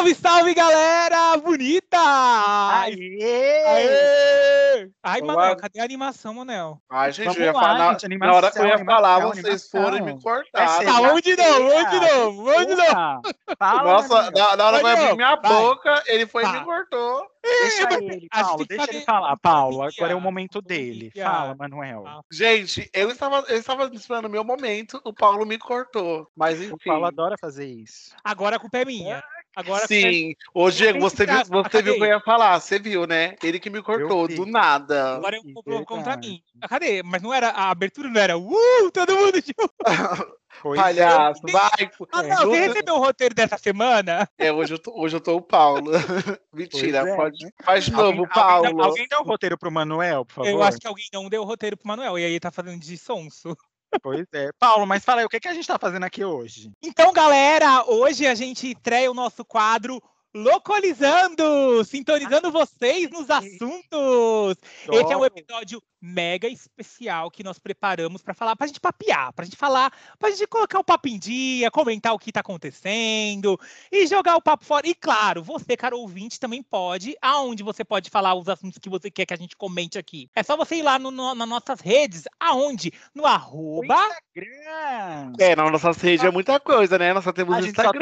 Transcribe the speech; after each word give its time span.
Salve, 0.00 0.14
salve, 0.14 0.54
galera 0.54 1.36
bonita! 1.36 1.98
Aê! 1.98 3.18
Aê! 3.66 4.90
Ai, 5.02 5.20
Olá. 5.20 5.34
Manel, 5.34 5.56
cadê 5.58 5.78
a 5.78 5.84
animação, 5.84 6.32
Manel? 6.32 6.80
Ai, 6.88 7.12
gente, 7.12 7.26
Vamos 7.26 7.38
eu 7.38 7.44
ia 7.44 7.52
lá, 7.52 7.60
falar, 7.60 7.78
na- 7.92 7.98
gente, 7.98 8.16
na 8.18 8.32
hora 8.32 8.50
que 8.50 8.58
eu 8.58 8.64
ia 8.64 8.74
animação, 8.76 8.94
falar, 8.96 9.14
animação, 9.16 9.42
vocês 9.42 9.68
foram 9.70 9.88
e 9.88 9.90
me 9.90 9.96
animação. 9.98 10.20
cortaram. 10.20 10.66
Vai 10.66 10.78
ser- 10.78 10.84
Tá, 10.86 11.00
vamos 11.02 11.22
de 11.22 11.36
novo, 11.36 11.68
vamos 11.68 11.90
de 11.90 12.00
novo, 12.14 12.44
vamos 12.44 12.66
de 12.66 12.74
novo. 12.76 13.22
Fala, 13.58 13.82
Nossa, 13.82 14.30
na, 14.30 14.56
na 14.56 14.64
hora 14.66 14.78
que 14.78 14.78
eu 14.78 14.82
Vai, 14.82 14.92
abri 14.94 15.04
não, 15.08 15.16
minha 15.16 15.36
vai. 15.36 15.52
boca, 15.52 16.02
ele 16.06 16.26
foi 16.26 16.42
e 16.44 16.46
Tá. 16.46 16.52
me 16.52 16.64
cortou. 16.64 17.26
Deixa 17.42 17.94
ele, 17.94 18.28
Paulo, 18.30 18.66
deixa 18.66 18.84
saber 18.84 18.96
ele 18.98 19.04
falar. 19.04 19.36
Paulo, 19.38 19.82
agora 19.82 20.12
é 20.12 20.14
o 20.14 20.20
momento 20.20 20.60
dele. 20.62 21.10
Fala, 21.14 21.54
Manuel. 21.54 22.04
Ah. 22.06 22.20
Gente, 22.30 22.88
eu 22.94 23.10
estava, 23.10 23.44
eu 23.48 23.56
estava 23.58 23.84
esperando 23.94 24.26
o 24.26 24.30
meu 24.30 24.44
momento, 24.44 25.00
o 25.04 25.12
Paulo 25.12 25.44
me 25.46 25.58
cortou. 25.58 26.26
Mas 26.36 26.60
enfim. 26.60 26.72
O 26.72 26.78
Paulo 26.78 27.06
adora 27.06 27.36
fazer 27.40 27.66
isso. 27.66 28.14
Agora 28.24 28.56
a 28.56 28.58
culpa 28.58 28.78
é 28.78 28.84
minha. 28.84 29.22
Agora 29.56 29.86
Sim. 29.86 30.34
Ô, 30.54 30.70
Diego, 30.70 31.00
você 31.00 31.26
viu, 31.26 31.44
você 31.46 31.82
viu 31.82 31.94
o 31.94 31.96
que 31.96 32.02
eu 32.04 32.06
ia 32.08 32.20
falar? 32.20 32.58
Você 32.60 32.78
viu, 32.78 33.06
né? 33.06 33.34
Ele 33.42 33.58
que 33.58 33.68
me 33.68 33.82
cortou, 33.82 34.28
do 34.28 34.46
nada. 34.46 35.16
Agora 35.16 35.36
eu 35.36 35.42
vou 35.64 35.84
contra 35.84 36.16
mim. 36.16 36.40
Cadê? 36.68 37.02
Mas 37.02 37.20
não 37.22 37.34
era 37.34 37.48
a 37.50 37.70
abertura, 37.70 38.08
não 38.08 38.20
era 38.20 38.38
uh, 38.38 38.90
todo 38.92 39.16
mundo 39.16 39.34
junto. 39.44 39.74
É. 39.86 40.40
Palhaço, 40.62 41.40
vai. 41.50 41.90
Ah, 42.12 42.24
É, 42.24 42.28
não, 42.28 42.46
você 42.46 42.66
recebeu 42.66 42.94
o 42.96 42.98
roteiro 42.98 43.34
dessa 43.34 43.56
semana? 43.56 44.28
É, 44.36 44.52
hoje 44.52 44.74
eu 44.74 44.78
tô, 44.78 44.92
hoje 45.00 45.16
eu 45.16 45.20
tô 45.20 45.36
o 45.36 45.40
Paulo. 45.42 45.90
Mentira, 46.52 46.98
é, 47.08 47.16
pode. 47.16 47.44
né? 47.44 47.50
Faz 47.62 47.84
de 47.84 47.94
Alguém- 47.94 48.16
novo, 48.16 48.28
alguém 48.32 48.34
Paulo. 48.34 48.82
Alguém 48.82 49.08
dá 49.08 49.20
o 49.20 49.24
roteiro 49.24 49.56
pro 49.56 49.70
Manuel, 49.70 50.24
por 50.24 50.34
favor? 50.34 50.50
Eu 50.50 50.62
acho 50.62 50.78
que 50.78 50.86
alguém 50.86 51.06
não 51.14 51.28
deu 51.28 51.42
o 51.42 51.46
roteiro 51.46 51.76
pro 51.76 51.88
Manuel 51.88 52.18
e 52.18 52.24
aí 52.24 52.38
tá 52.38 52.50
fazendo 52.50 52.78
de 52.80 52.98
sonso. 52.98 53.56
Pois 54.02 54.26
é. 54.32 54.50
Paulo, 54.58 54.86
mas 54.86 55.04
fala 55.04 55.20
aí, 55.20 55.24
o 55.24 55.28
que, 55.28 55.40
que 55.40 55.48
a 55.48 55.54
gente 55.54 55.66
tá 55.66 55.78
fazendo 55.78 56.04
aqui 56.04 56.24
hoje? 56.24 56.70
Então, 56.82 57.12
galera, 57.12 57.84
hoje 57.86 58.26
a 58.26 58.34
gente 58.34 58.70
estreia 58.70 59.10
o 59.10 59.14
nosso 59.14 59.44
quadro 59.44 60.00
Localizando, 60.34 61.84
sintonizando 61.84 62.50
vocês 62.52 63.10
nos 63.10 63.28
assuntos. 63.30 64.56
Esse 64.92 65.12
é 65.12 65.16
um 65.16 65.24
episódio 65.24 65.82
mega 66.02 66.48
especial 66.48 67.30
que 67.30 67.42
nós 67.42 67.58
preparamos 67.58 68.22
para 68.22 68.32
falar, 68.32 68.56
pra 68.56 68.66
gente 68.66 68.80
papear, 68.80 69.32
pra 69.34 69.44
gente 69.44 69.56
falar, 69.56 69.92
pra 70.18 70.30
gente 70.30 70.46
colocar 70.46 70.78
o 70.78 70.84
papo 70.84 71.08
em 71.08 71.18
dia, 71.18 71.70
comentar 71.70 72.14
o 72.14 72.18
que 72.18 72.32
tá 72.32 72.40
acontecendo 72.40 73.58
e 73.92 74.06
jogar 74.06 74.36
o 74.36 74.40
papo 74.42 74.64
fora. 74.64 74.86
E 74.88 74.94
claro, 74.94 75.42
você, 75.42 75.76
caro 75.76 75.98
ouvinte, 75.98 76.40
também 76.40 76.62
pode, 76.62 77.16
aonde 77.20 77.62
você 77.62 77.84
pode 77.84 78.08
falar 78.08 78.34
os 78.34 78.48
assuntos 78.48 78.78
que 78.78 78.88
você 78.88 79.10
quer 79.10 79.26
que 79.26 79.34
a 79.34 79.36
gente 79.36 79.56
comente 79.56 79.98
aqui. 79.98 80.28
É 80.34 80.42
só 80.42 80.56
você 80.56 80.76
ir 80.76 80.82
lá 80.82 80.98
no, 80.98 81.10
no- 81.10 81.34
nas 81.34 81.48
nossas 81.48 81.80
redes, 81.80 82.24
aonde? 82.38 82.92
No 83.14 83.26
arroba 83.26 83.94
Instagram. 84.34 85.32
É, 85.38 85.54
na 85.56 85.70
nossa 85.70 85.90
rede 85.92 86.26
é 86.26 86.30
muita 86.30 86.58
coisa, 86.60 86.96
né? 86.98 87.12
Nós 87.12 87.24
só 87.24 87.32
temos 87.32 87.54
A 87.56 87.58
o 87.58 87.62
gente 87.62 87.76
só 87.76 87.90
tem- 87.92 88.00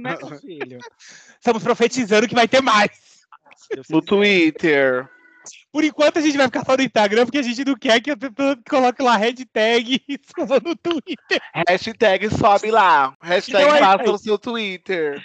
Né, 0.00 0.16
meu 0.22 0.38
filho? 0.38 0.78
Estamos 1.38 1.62
profetizando 1.62 2.28
que 2.28 2.34
vai 2.34 2.48
ter 2.48 2.60
mais. 2.60 2.90
No. 3.88 4.00
Twitter. 4.00 5.08
Por 5.70 5.84
enquanto 5.84 6.18
a 6.18 6.22
gente 6.22 6.36
vai 6.36 6.46
ficar 6.46 6.64
só 6.64 6.76
no 6.76 6.82
Instagram, 6.82 7.24
porque 7.24 7.38
a 7.38 7.42
gente 7.42 7.64
não 7.64 7.74
quer 7.74 8.00
que 8.00 8.10
a 8.10 8.16
pessoa 8.16 8.58
coloque 8.68 9.02
lá 9.02 9.16
hashtag 9.16 10.02
e 10.08 10.18
no 10.64 10.76
Twitter. 10.76 11.40
Hashtag 11.68 12.30
sobe 12.30 12.70
lá. 12.70 13.14
Hashtag 13.22 13.62
Então 13.62 13.76
é 13.76 13.80
passa 13.80 14.02
isso 14.02 14.12
no 14.12 14.18
seu 14.18 14.38
Twitter. 14.38 15.22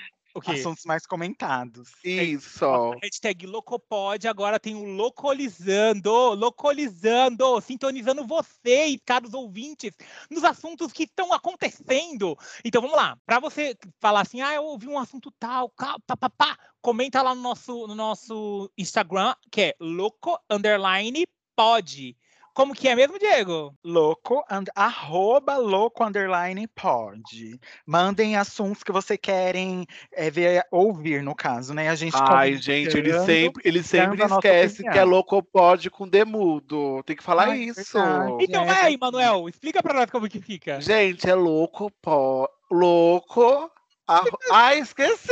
Assuntos 0.59 0.83
mais 0.85 1.05
comentados. 1.05 1.89
Isso. 2.03 2.59
Hashtag 3.03 3.45
Locopod, 3.45 4.27
agora 4.27 4.59
tem 4.59 4.75
o 4.75 4.83
Localizando, 4.83 6.11
Localizando, 6.33 7.61
sintonizando 7.61 8.25
vocês, 8.25 8.97
caros 9.05 9.33
ouvintes, 9.33 9.93
nos 10.29 10.43
assuntos 10.43 10.91
que 10.91 11.03
estão 11.03 11.31
acontecendo. 11.33 12.37
Então 12.65 12.81
vamos 12.81 12.97
lá, 12.97 13.17
para 13.25 13.39
você 13.39 13.77
falar 13.99 14.21
assim, 14.21 14.41
ah, 14.41 14.53
eu 14.55 14.63
ouvi 14.63 14.87
um 14.87 14.97
assunto 14.97 15.31
tal, 15.39 15.69
ca- 15.69 15.97
pá, 16.07 16.17
pá, 16.17 16.29
pá, 16.29 16.57
comenta 16.81 17.21
lá 17.21 17.35
no 17.35 17.41
nosso, 17.41 17.87
no 17.87 17.95
nosso 17.95 18.71
Instagram, 18.77 19.35
que 19.51 19.61
é 19.61 19.75
Loco 19.79 20.37
Underline 20.49 21.25
Pod. 21.55 22.17
Como 22.53 22.73
que 22.75 22.87
é 22.87 22.95
mesmo, 22.95 23.17
Diego? 23.17 23.73
Louco, 23.83 24.43
and, 24.49 24.65
arroba 24.75 25.57
louco 25.57 26.03
underline 26.03 26.67
pode. 26.67 27.59
Mandem 27.85 28.35
assuntos 28.35 28.83
que 28.83 28.91
você 28.91 29.17
querem 29.17 29.87
é, 30.11 30.29
ver, 30.29 30.63
ouvir, 30.71 31.23
no 31.23 31.33
caso, 31.33 31.73
né? 31.73 31.89
A 31.89 31.95
gente 31.95 32.15
Ai, 32.15 32.49
comentando. 32.51 32.61
gente, 32.61 32.97
ele 32.97 33.19
sempre, 33.25 33.61
ele 33.65 33.81
sempre 33.83 34.23
esquece 34.23 34.83
que 34.83 34.87
é 34.87 34.91
opinião. 34.91 35.07
loucopod 35.09 35.89
com 35.89 36.07
demudo. 36.07 37.01
Tem 37.03 37.15
que 37.15 37.23
falar 37.23 37.49
Ai, 37.49 37.57
isso. 37.59 37.93
verdade. 37.97 38.37
Então 38.43 38.63
É, 38.63 38.67
vai 38.67 38.81
aí, 38.83 38.97
tá- 38.99 39.05
Manuel, 39.07 39.49
explica 39.49 39.81
pra 39.81 39.93
nós 39.95 40.11
como 40.11 40.29
que 40.29 40.39
fica. 40.39 40.79
Gente, 40.79 41.27
é 41.27 41.33
loucopod. 41.33 42.49
Louco. 42.69 43.71
arro- 44.07 44.37
Ai, 44.53 44.79
esqueci! 44.79 45.27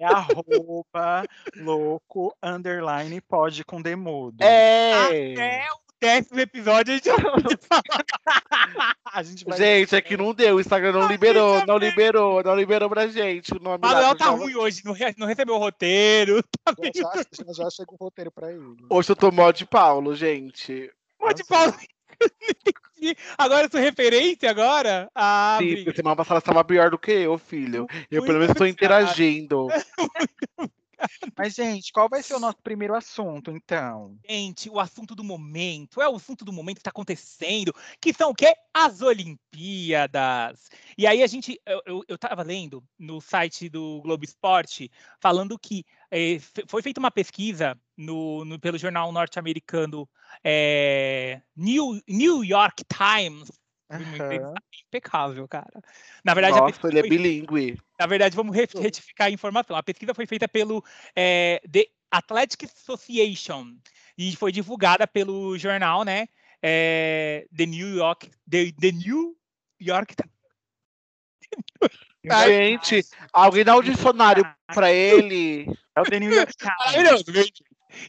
É 0.00 0.06
arroba 0.06 1.24
louco 1.56 2.34
underline 2.42 3.20
pode 3.20 3.64
com 3.64 3.82
demudo. 3.82 4.42
É. 4.42 4.92
Até 5.34 5.66
o 5.72 5.78
décimo 6.00 6.40
episódio 6.40 6.94
a 6.94 6.96
gente 6.96 7.10
falar. 7.68 8.94
A 9.12 9.22
gente 9.22 9.44
vai. 9.44 9.58
Gente, 9.58 9.94
é 9.94 10.00
que 10.00 10.16
não 10.16 10.32
deu, 10.32 10.56
o 10.56 10.60
Instagram 10.60 10.92
não 10.92 11.02
Ai, 11.02 11.08
liberou, 11.08 11.66
não 11.66 11.76
amei. 11.76 11.90
liberou, 11.90 12.42
não 12.42 12.54
liberou 12.56 12.88
pra 12.88 13.06
gente 13.08 13.52
o 13.54 13.60
nome 13.60 13.78
Manuel 13.82 14.16
tá 14.16 14.30
ruim 14.30 14.54
hoje, 14.54 14.82
não, 14.84 14.92
re- 14.92 15.14
não 15.18 15.26
recebeu 15.26 15.54
o 15.56 15.58
roteiro. 15.58 16.42
Tá 16.64 16.74
Já, 16.94 17.12
já, 17.46 17.52
já 17.64 17.70
chega 17.70 17.92
o 17.92 17.96
roteiro 17.96 18.30
pra 18.30 18.50
ele. 18.52 18.76
Hoje 18.88 19.10
eu 19.12 19.16
tô 19.16 19.30
mó 19.30 19.50
de 19.50 19.66
Paulo, 19.66 20.14
gente. 20.14 20.90
Pô, 21.18 21.32
de 21.32 21.44
Paulo. 21.44 21.74
Agora 23.38 23.68
sua 23.70 23.80
referência 23.80 24.50
agora? 24.50 25.10
Ah, 25.14 25.56
Sim, 25.58 25.66
briga. 25.68 25.84
porque 25.84 25.96
semana 25.96 26.16
passada 26.16 26.40
você 26.40 26.46
tava 26.46 26.64
pior 26.64 26.90
do 26.90 26.98
que 26.98 27.12
eu, 27.12 27.38
filho. 27.38 27.86
Eu 28.10 28.22
pelo 28.22 28.38
menos 28.38 28.50
obrigado. 28.50 28.68
interagindo. 28.68 29.68
Mas, 31.36 31.54
gente, 31.54 31.92
qual 31.92 32.08
vai 32.08 32.22
ser 32.22 32.34
o 32.34 32.40
nosso 32.40 32.58
primeiro 32.62 32.94
assunto, 32.94 33.50
então? 33.50 34.18
Gente, 34.28 34.68
o 34.68 34.78
assunto 34.78 35.14
do 35.14 35.24
momento, 35.24 36.00
é 36.00 36.08
o 36.08 36.16
assunto 36.16 36.44
do 36.44 36.52
momento 36.52 36.76
que 36.76 36.80
está 36.80 36.90
acontecendo, 36.90 37.74
que 38.00 38.12
são 38.12 38.30
o 38.30 38.34
quê? 38.34 38.52
As 38.72 39.00
Olimpíadas. 39.00 40.68
E 40.96 41.06
aí 41.06 41.22
a 41.22 41.26
gente, 41.26 41.60
eu, 41.66 41.80
eu, 41.86 42.04
eu 42.08 42.18
tava 42.18 42.42
lendo 42.42 42.84
no 42.98 43.20
site 43.20 43.68
do 43.68 44.00
Globo 44.02 44.24
Esporte, 44.24 44.90
falando 45.20 45.58
que 45.58 45.84
eh, 46.10 46.38
foi 46.66 46.82
feita 46.82 47.00
uma 47.00 47.10
pesquisa 47.10 47.78
no, 48.00 48.44
no- 48.44 48.58
pelo 48.58 48.78
jornal 48.78 49.12
norte-americano 49.12 50.08
eh, 50.42 51.40
New, 51.56 52.00
New 52.08 52.44
York 52.44 52.82
Times. 52.84 53.50
Foi 53.88 54.04
uma 54.04 54.16
empresa 54.16 54.44
Aham. 54.46 54.54
impecável, 54.86 55.48
cara. 55.48 55.82
Na 56.24 56.34
verdade, 56.34 56.58
Nossa, 56.58 56.88
ele 56.88 56.98
é 57.00 57.02
bilíngue. 57.02 57.78
na 57.98 58.06
verdade, 58.06 58.36
vamos 58.36 58.54
re- 58.54 58.68
retificar 58.80 59.26
a 59.26 59.30
informação. 59.30 59.76
A 59.76 59.82
pesquisa 59.82 60.14
foi 60.14 60.26
feita 60.26 60.48
pelo 60.48 60.82
eh, 61.14 61.60
The 61.70 61.86
Athletic 62.10 62.64
Association 62.64 63.76
e 64.16 64.34
foi 64.36 64.52
divulgada 64.52 65.06
pelo 65.06 65.56
jornal, 65.58 66.04
né? 66.04 66.28
eh, 66.62 67.46
The 67.56 67.66
New 67.66 67.96
York, 67.96 68.30
The, 68.48 68.72
The 68.72 68.92
New 68.92 69.36
York 69.80 70.14
Gente, 72.22 73.02
alguém 73.32 73.64
dá 73.64 73.76
um 73.76 73.82
dicionário 73.82 74.44
pra 74.66 74.92
ele. 74.92 75.66
É 75.96 76.00
o 76.00 76.04
The 76.04 76.20
New 76.20 76.32
York 76.32 76.52
Times. 76.58 77.24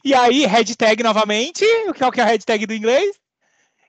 E 0.04 0.14
aí, 0.14 0.46
hashtag 0.46 1.02
novamente. 1.02 1.64
O 1.88 1.92
que 1.94 2.02
é 2.02 2.06
o 2.06 2.12
que 2.12 2.20
é 2.20 2.24
a 2.24 2.26
hashtag 2.26 2.66
do 2.66 2.74
inglês? 2.74 3.16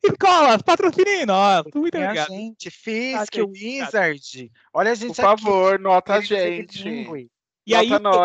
Escolas, 0.03 0.61
patrocinem 0.61 1.25
nós. 1.25 1.63
Muito 1.63 1.95
Minha 1.95 2.09
obrigado. 2.09 2.27
gente, 2.27 2.69
Fisk, 2.69 3.35
gente, 3.35 3.41
Wizard. 3.41 4.51
Olha 4.73 4.91
a 4.91 4.95
gente 4.95 5.15
Por 5.15 5.21
favor, 5.21 5.79
nota 5.79 6.15
a 6.15 6.17
aqui. 6.17 6.27
gente. 6.27 7.29
E 7.65 7.73
aí, 7.75 7.89
nós. 7.99 8.15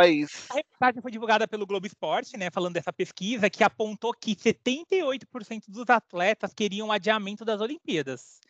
A 0.51 0.55
reportagem 0.55 1.03
foi 1.03 1.11
divulgada 1.11 1.47
pelo 1.47 1.67
Globo 1.67 1.87
Esporte, 1.87 2.37
né, 2.37 2.51
falando 2.51 2.75
dessa 2.75 2.93
pesquisa, 2.93 3.51
que 3.51 3.63
apontou 3.63 4.15
que 4.15 4.35
78% 4.35 5.65
dos 5.69 5.89
atletas 5.89 6.55
queriam 6.55 6.91
adiamento 6.91 7.45
das 7.45 7.61
Olimpíadas. 7.61 8.41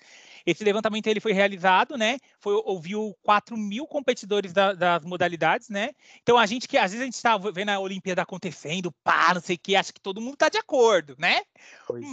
Esse 0.46 0.64
levantamento 0.64 1.06
ele 1.08 1.20
foi 1.20 1.32
realizado, 1.32 1.96
né? 1.96 2.18
Foi, 2.38 2.54
ouviu 2.64 3.14
4 3.22 3.56
mil 3.56 3.86
competidores 3.86 4.52
da- 4.52 4.72
das 4.72 5.04
modalidades, 5.04 5.68
né? 5.68 5.90
Então 6.22 6.38
a 6.38 6.46
gente 6.46 6.68
que 6.68 6.78
às 6.78 6.92
vezes 6.92 7.02
a 7.02 7.04
gente 7.04 7.14
está 7.14 7.36
vendo 7.36 7.70
a 7.70 7.78
Olimpíada 7.80 8.22
acontecendo, 8.22 8.92
pá, 9.04 9.34
não 9.34 9.40
sei 9.40 9.56
o 9.56 9.58
que, 9.58 9.76
acha 9.76 9.92
que 9.92 10.00
todo 10.00 10.20
mundo 10.20 10.34
está 10.34 10.48
de 10.48 10.58
acordo, 10.58 11.14
né? 11.18 11.42
Pois 11.86 12.02
é. 12.02 12.08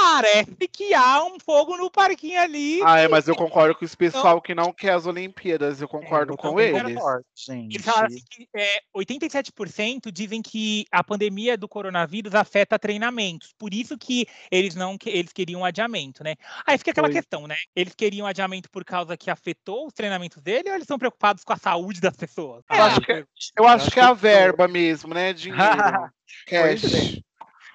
Parece 0.00 0.68
que 0.72 0.94
há 0.94 1.24
um 1.24 1.38
fogo 1.40 1.76
no 1.76 1.90
parquinho 1.90 2.40
ali. 2.40 2.80
Ah, 2.84 2.98
é, 3.00 3.08
mas 3.08 3.26
eu 3.26 3.34
concordo 3.34 3.74
com 3.74 3.84
esse 3.84 3.96
pessoal 3.96 4.40
que 4.40 4.54
não 4.54 4.72
quer 4.72 4.90
as 4.92 5.06
Olimpíadas. 5.06 5.80
Eu 5.80 5.86
É, 5.86 5.90
concordo 5.90 6.32
eu 6.34 6.36
com 6.36 6.60
eles. 6.60 6.94
concordo, 6.94 7.24
gente. 7.34 7.74
Eles 7.74 7.84
falaram 7.84 8.06
assim 8.06 8.22
que 8.30 8.48
é, 8.54 8.80
87% 8.96 10.10
dizem 10.12 10.40
que 10.40 10.86
a 10.92 11.02
pandemia 11.02 11.56
do 11.58 11.68
coronavírus 11.68 12.34
afeta 12.34 12.78
treinamentos. 12.78 13.52
Por 13.58 13.74
isso 13.74 13.98
que 13.98 14.26
eles 14.50 14.74
não 14.76 14.96
eles 15.04 15.32
queriam 15.32 15.64
adiamento, 15.64 16.22
né? 16.22 16.36
Aí 16.64 16.78
fica 16.78 16.92
aquela 16.92 17.08
Foi. 17.08 17.14
questão, 17.16 17.46
né? 17.46 17.56
Eles 17.74 17.94
queriam 17.94 18.26
adiamento 18.26 18.70
por 18.70 18.84
causa 18.84 19.16
que 19.16 19.30
afetou 19.30 19.86
os 19.86 19.92
treinamentos 19.92 20.40
dele 20.40 20.68
ou 20.68 20.74
eles 20.74 20.84
estão 20.84 20.98
preocupados 20.98 21.42
com 21.42 21.52
a 21.52 21.56
saúde 21.56 22.00
das 22.00 22.16
pessoas? 22.16 22.62
Eu 22.70 22.82
acho 22.82 23.00
que- 23.00 23.24
Eu 23.58 23.66
acho 23.66 23.90
que 23.90 23.98
é 23.98 24.04
a 24.04 24.12
verba 24.12 24.68
mesmo, 24.68 25.12
né? 25.12 25.32
Dinheiro. 25.32 25.58
Pois 26.48 26.82
Cash. 26.82 27.20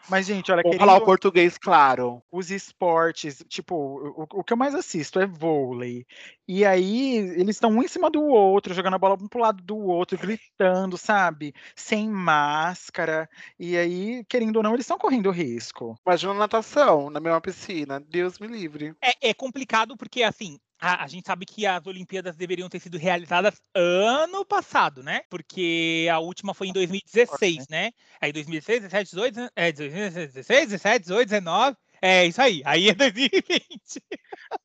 Mas, 0.09 0.25
gente, 0.25 0.51
olha, 0.51 0.61
querendo 0.61 0.79
falar 0.79 0.97
o 0.97 1.05
português 1.05 1.57
claro. 1.57 2.21
os 2.31 2.51
esportes, 2.51 3.43
tipo, 3.47 3.75
o, 3.75 4.27
o 4.39 4.43
que 4.43 4.53
eu 4.53 4.57
mais 4.57 4.75
assisto 4.75 5.19
é 5.19 5.25
vôlei. 5.25 6.05
E 6.47 6.65
aí, 6.65 7.17
eles 7.17 7.55
estão 7.55 7.71
um 7.71 7.83
em 7.83 7.87
cima 7.87 8.09
do 8.11 8.21
outro, 8.21 8.73
jogando 8.73 8.95
a 8.95 8.99
bola 8.99 9.17
um 9.19 9.27
pro 9.27 9.39
lado 9.39 9.63
do 9.63 9.77
outro, 9.77 10.17
gritando, 10.17 10.97
sabe? 10.97 11.53
Sem 11.75 12.09
máscara. 12.09 13.29
E 13.57 13.77
aí, 13.77 14.23
querendo 14.25 14.57
ou 14.57 14.63
não, 14.63 14.73
eles 14.73 14.83
estão 14.83 14.97
correndo 14.97 15.31
risco. 15.31 15.97
Imagina 16.05 16.33
natação 16.33 17.09
na 17.09 17.19
mesma 17.19 17.39
piscina. 17.39 17.99
Deus 17.99 18.39
me 18.39 18.47
livre. 18.47 18.93
É, 19.01 19.29
é 19.29 19.33
complicado 19.33 19.95
porque, 19.95 20.23
assim, 20.23 20.59
a, 20.83 21.03
a 21.05 21.07
gente 21.07 21.25
sabe 21.25 21.45
que 21.45 21.65
as 21.65 21.85
Olimpíadas 21.87 22.35
deveriam 22.35 22.67
ter 22.67 22.79
sido 22.79 22.97
realizadas 22.97 23.55
ano 23.73 24.45
passado, 24.45 25.01
né? 25.01 25.21
Porque 25.29 26.07
a 26.11 26.19
última 26.19 26.53
foi 26.53 26.67
em 26.67 26.73
2016, 26.73 27.69
né? 27.69 27.91
Aí 28.19 28.33
2016, 28.33 28.81
17, 28.81 29.09
18, 29.11 29.51
é, 29.55 29.71
2016, 29.71 30.69
17, 30.69 30.99
18, 31.03 31.29
19. 31.29 31.77
É 32.01 32.25
isso 32.25 32.41
aí. 32.41 32.61
Aí 32.65 32.89
é 32.89 32.93
2020. 32.99 34.01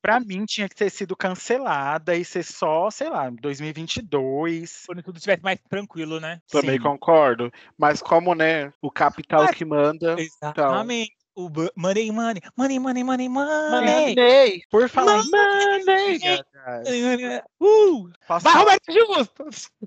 Pra 0.03 0.19
mim, 0.19 0.44
tinha 0.44 0.69
que 0.69 0.75
ter 0.75 0.91
sido 0.91 1.17
cancelada 1.17 2.17
e 2.17 2.25
ser 2.25 2.43
só, 2.43 2.91
sei 2.91 3.09
lá, 3.09 3.31
2022. 3.31 4.82
Quando 4.87 5.03
tudo 5.05 5.17
estivesse 5.19 5.43
mais 5.44 5.61
tranquilo, 5.70 6.19
né? 6.19 6.41
Também 6.50 6.79
Sim. 6.79 6.82
concordo. 6.82 7.49
Mas 7.79 8.03
como, 8.03 8.35
né, 8.35 8.73
o 8.82 8.91
capital 8.91 9.44
Mas- 9.44 9.55
que 9.55 9.65
manda. 9.65 10.17
Exatamente. 10.19 11.12
O 11.12 11.18
bu- 11.46 11.70
money, 11.76 12.11
money, 12.11 12.40
money, 12.56 12.79
money, 12.79 13.05
money, 13.05 13.29
money. 13.29 13.70
Mandei. 14.08 14.62
Por 14.70 14.88
falar 14.88 15.23
em 15.23 15.31
Mandei. 15.31 16.08
Olimpíadas, 16.08 16.46
Uh, 17.61 18.11
posso, 18.26 18.44
vai, 18.44 18.52
falar? 18.52 18.58
Roberto 18.64 18.93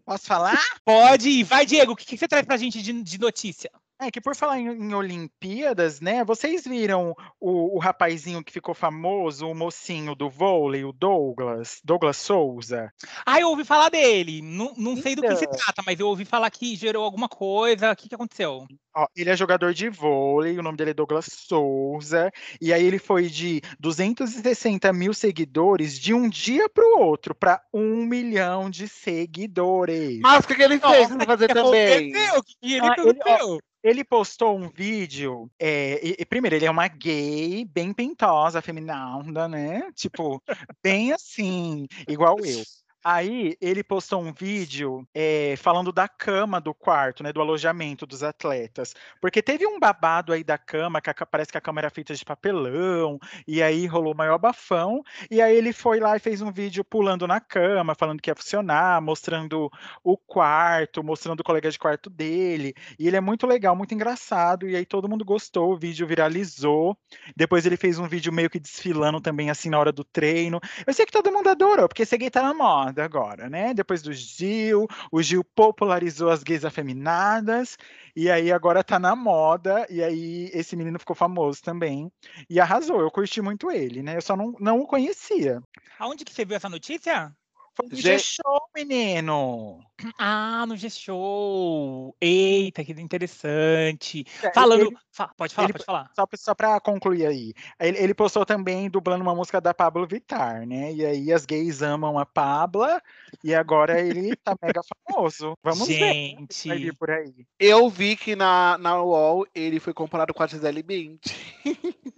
posso 0.06 0.26
falar? 0.26 0.60
Pode. 0.86 1.44
Vai, 1.44 1.66
Diego. 1.66 1.94
O 1.94 1.96
que, 1.96 2.06
que 2.06 2.18
você 2.18 2.28
traz 2.28 2.46
pra 2.46 2.58
gente 2.58 2.82
de, 2.82 2.94
de 3.02 3.20
notícia? 3.20 3.72
É 4.02 4.10
que 4.10 4.20
por 4.20 4.36
falar 4.36 4.58
em, 4.60 4.68
em 4.68 4.94
Olimpíadas, 4.96 6.02
né? 6.02 6.24
Vocês 6.24 6.64
viram 6.64 7.16
o, 7.40 7.76
o 7.76 7.80
rapazinho 7.80 8.44
que 8.44 8.52
ficou 8.52 8.74
famoso, 8.74 9.46
o 9.48 9.54
mocinho 9.54 10.16
do 10.16 10.28
vôlei, 10.28 10.84
o 10.84 10.92
Douglas, 10.92 11.80
Douglas 11.84 12.18
Souza? 12.18 12.92
Ah, 13.24 13.40
eu 13.40 13.50
ouvi 13.50 13.64
falar 13.64 13.90
dele. 13.90 14.42
Não, 14.42 14.74
não 14.76 14.98
sei 14.98 15.16
do 15.16 15.22
que 15.22 15.36
se 15.36 15.44
Então. 15.46 15.56
trata, 15.56 15.84
mas 15.86 16.00
eu 16.00 16.08
ouvi 16.08 16.26
falar 16.26 16.50
que 16.50 16.76
gerou 16.76 17.04
alguma 17.04 17.30
coisa. 17.30 17.92
O 17.92 17.96
que, 17.96 18.10
que 18.10 18.16
aconteceu? 18.16 18.66
Ó, 18.96 19.06
ele 19.16 19.30
é 19.30 19.38
jogador 19.38 19.74
de 19.74 19.88
vôlei, 19.88 20.58
o 20.58 20.64
nome 20.64 20.78
dele 20.78 20.92
é 20.92 20.94
Douglas 20.94 21.28
Souza, 21.30 22.30
e 22.60 22.74
aí 22.74 22.84
ele 22.84 23.00
foi 23.00 23.30
de 23.30 23.62
260 23.80 24.92
mil 24.92 25.14
seguidores 25.14 25.98
de 25.98 26.14
um 26.14 26.28
dia 26.28 26.68
para 26.68 26.84
o 26.84 27.00
outro, 27.00 27.34
para 27.34 27.64
um 27.74 28.06
milhão 28.06 28.70
de 28.70 28.88
seguidores. 28.88 30.20
Mas 30.22 30.44
o 30.44 30.48
que, 30.48 30.56
que 30.56 30.64
ele 30.64 30.80
fez 30.80 31.08
pra 31.08 31.26
fazer 31.26 31.48
que 31.48 31.54
também? 31.54 32.12
aconteceu? 32.12 32.40
O 32.40 32.44
que, 32.44 32.54
que 32.62 32.74
ele 32.74 32.86
Ah, 32.88 32.92
aconteceu? 32.94 33.60
Ele 33.84 34.04
postou 34.04 34.58
um 34.58 34.70
vídeo. 34.70 35.50
é, 35.60 36.00
e- 36.06 36.16
e 36.20 36.26
primeiro, 36.26 36.56
ele 36.56 36.66
é 36.66 36.72
uma 36.72 36.88
gay, 36.88 37.66
bem 37.66 37.94
pintosa, 37.94 38.62
feminada, 38.62 39.48
né? 39.48 39.92
Tipo, 39.94 40.42
bem 40.84 41.12
assim, 41.14 41.88
igual 42.08 42.38
eu. 42.46 42.62
Aí 43.04 43.58
ele 43.60 43.84
postou 43.84 44.22
um 44.22 44.32
vídeo 44.32 45.08
é, 45.14 45.56
falando 45.58 45.92
da 45.92 46.08
cama 46.08 46.62
do 46.62 46.72
quarto, 46.72 47.24
né? 47.24 47.34
Do 47.34 47.42
alojamento 47.42 48.06
dos 48.06 48.22
atletas. 48.22 48.94
Porque 49.20 49.42
teve 49.42 49.66
um 49.66 49.80
babado 49.80 50.32
aí 50.32 50.44
da 50.44 50.58
cama, 50.58 51.02
que 51.02 51.10
a 51.10 51.14
parece 51.26 51.52
que 51.52 51.58
a 51.58 51.62
cama 51.62 51.82
era 51.82 51.90
feita 51.90 52.14
de 52.14 52.24
papelão, 52.24 53.20
e 53.48 53.62
aí 53.64 53.88
rolou 53.88 54.14
maior 54.14 54.38
bafão. 54.38 55.02
E 55.32 55.42
aí 55.42 55.56
ele 55.56 55.74
foi 55.74 56.00
lá 56.00 56.16
e 56.16 56.20
fez 56.20 56.42
um 56.42 56.52
vídeo 56.52 56.84
pulando 56.84 57.28
na 57.28 57.40
cama, 57.40 57.96
falando 57.96 58.22
que 58.22 58.30
ia 58.30 58.36
funcionar, 58.36 59.02
mostrando 59.02 59.72
o 60.04 60.16
quarto, 60.16 61.04
mostrando 61.04 61.40
o 61.40 61.44
colega 61.44 61.72
de 61.72 61.80
quarto 61.80 62.08
dele. 62.08 62.76
E 63.00 63.08
ele 63.08 63.18
é 63.18 63.22
muito 63.22 63.48
legal, 63.48 63.76
muito 63.76 63.96
engraçado. 63.96 64.70
E 64.70 64.76
aí 64.76 64.86
todo 64.86 65.10
mundo 65.10 65.26
gostou, 65.26 65.74
o 65.74 65.78
vídeo 65.78 66.06
viralizou. 66.06 66.96
Depois 67.36 67.66
ele 67.66 67.78
fez 67.78 67.98
um 67.98 68.08
vídeo 68.08 68.32
meio 68.32 68.50
que 68.50 68.60
desfilando 68.60 69.20
também, 69.20 69.50
assim, 69.50 69.72
na 69.72 69.80
hora 69.80 69.92
do 69.92 70.04
treino. 70.04 70.60
Eu 70.86 70.94
sei 70.94 71.04
que 71.04 71.12
todo 71.12 71.32
mundo 71.32 71.50
adorou, 71.50 71.88
porque 71.88 72.04
esse 72.04 72.16
gay 72.16 72.30
tá 72.30 72.44
na 72.44 72.54
moda 72.54 72.91
agora, 73.00 73.50
né? 73.50 73.74
Depois 73.74 74.02
do 74.02 74.12
Gil, 74.12 74.88
o 75.12 75.22
Gil 75.22 75.44
popularizou 75.44 76.30
as 76.30 76.44
gays 76.44 76.66
afeminadas. 76.66 77.78
E 78.16 78.30
aí 78.30 78.52
agora 78.52 78.84
tá 78.84 79.00
na 79.00 79.16
moda. 79.16 79.86
E 79.90 80.04
aí 80.04 80.50
esse 80.54 80.76
menino 80.76 81.00
ficou 81.00 81.16
famoso 81.16 81.62
também. 81.62 82.12
E 82.50 82.60
arrasou, 82.60 83.00
eu 83.00 83.12
curti 83.12 83.42
muito 83.42 83.72
ele, 83.72 84.02
né? 84.02 84.18
Eu 84.18 84.22
só 84.22 84.36
não, 84.36 84.54
não 84.60 84.80
o 84.80 84.88
conhecia. 84.88 85.62
Aonde 86.00 86.26
que 86.26 86.34
você 86.34 86.44
viu 86.44 86.58
essa 86.58 86.70
notícia? 86.70 87.34
Foi 87.74 87.88
no 87.88 87.96
Gente- 87.96 88.04
G-Show, 88.20 88.62
menino! 88.76 89.80
Ah, 90.20 90.66
no 90.68 90.76
G-Show. 90.76 92.16
Eita, 92.20 92.84
que 92.84 92.92
interessante. 92.92 94.26
É, 94.44 94.52
Falando. 94.54 94.82
ele- 94.88 94.98
fa- 95.12 95.32
pode 95.38 95.54
falar, 95.54 95.66
ele- 95.68 95.74
pode 95.74 95.86
falar. 95.86 96.12
Só, 96.16 96.28
só 96.36 96.54
para 96.56 96.80
concluir 96.82 97.26
aí, 97.26 97.54
ele, 97.80 97.98
ele 97.98 98.14
postou 98.14 98.46
também 98.46 98.90
dublando 98.90 99.22
uma 99.24 99.34
música 99.36 99.62
da 99.62 99.74
Pablo 99.74 100.06
Vittar, 100.08 100.66
né? 100.68 100.92
E 100.94 101.06
aí 101.06 101.32
as 101.32 101.46
gays 101.46 101.82
amam 101.82 102.20
a 102.20 102.26
Pabla 102.26 103.02
e 103.44 103.54
agora 103.56 104.00
ele 104.02 104.36
tá 104.36 104.56
mega 104.62 104.82
famoso. 105.08 105.54
Vamos 105.64 105.88
ver. 105.88 106.00
né, 106.36 106.46
Gente, 106.52 106.94
por 106.94 107.10
aí. 107.10 107.46
Eu 107.60 107.90
vi 107.90 108.16
que 108.18 108.36
na, 108.36 108.78
na 108.80 109.02
UOL 109.02 109.46
ele 109.56 109.80
foi 109.80 109.94
comparado 109.94 110.34
com 110.34 110.44
a 110.44 110.48
Gisele 110.48 110.84
Bündchen. 110.84 111.20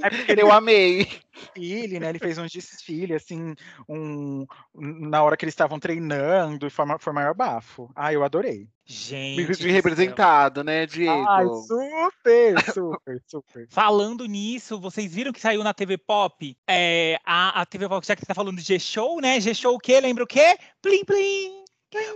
É 0.02 0.10
porque 0.10 0.32
ele 0.32 0.42
Eu 0.42 0.52
amei. 0.52 1.08
Desfile, 1.34 2.00
né? 2.00 2.10
Ele 2.10 2.20
fez 2.20 2.38
um 2.38 2.46
desfile, 2.46 3.14
assim, 3.14 3.56
um, 3.90 4.46
na 4.74 5.24
hora 5.24 5.36
que 5.36 5.44
eles 5.46 5.54
estavam 5.54 5.80
treinando, 5.80 6.68
e 6.68 6.70
foi, 6.70 6.86
foi 7.00 7.14
maior 7.14 7.34
bafo. 7.34 7.90
Ah, 7.96 8.14
eu 8.14 8.24
adorei. 8.24 8.68
gente. 8.86 9.38
Me 9.38 9.46
do 9.46 9.54
senti 9.54 9.68
céu. 9.68 9.74
representado, 9.74 10.64
né, 10.64 10.86
Diego? 10.86 11.26
Ai, 11.30 11.46
super, 11.68 12.74
super, 12.74 13.22
super. 13.28 13.68
Falando 13.70 14.26
nisso, 14.26 14.80
vocês 14.80 15.14
viram 15.14 15.32
que 15.34 15.42
saiu 15.42 15.64
na 15.64 15.74
TV 15.74 15.98
Pop? 15.98 16.58
É, 16.68 17.18
a, 17.26 17.62
a 17.62 17.66
TV 17.66 17.88
Pop, 17.88 18.06
já 18.06 18.16
que 18.16 18.22
você 18.22 18.28
tá 18.28 18.36
falando 18.36 18.58
de 18.58 18.64
G-Show, 18.64 19.20
né? 19.22 19.40
G-Show 19.40 19.76
o 19.76 19.80
quê? 19.80 20.00
Lembra 20.00 20.24
o 20.24 20.28
quê? 20.28 20.58
Plim, 20.82 21.04
plim. 21.04 21.63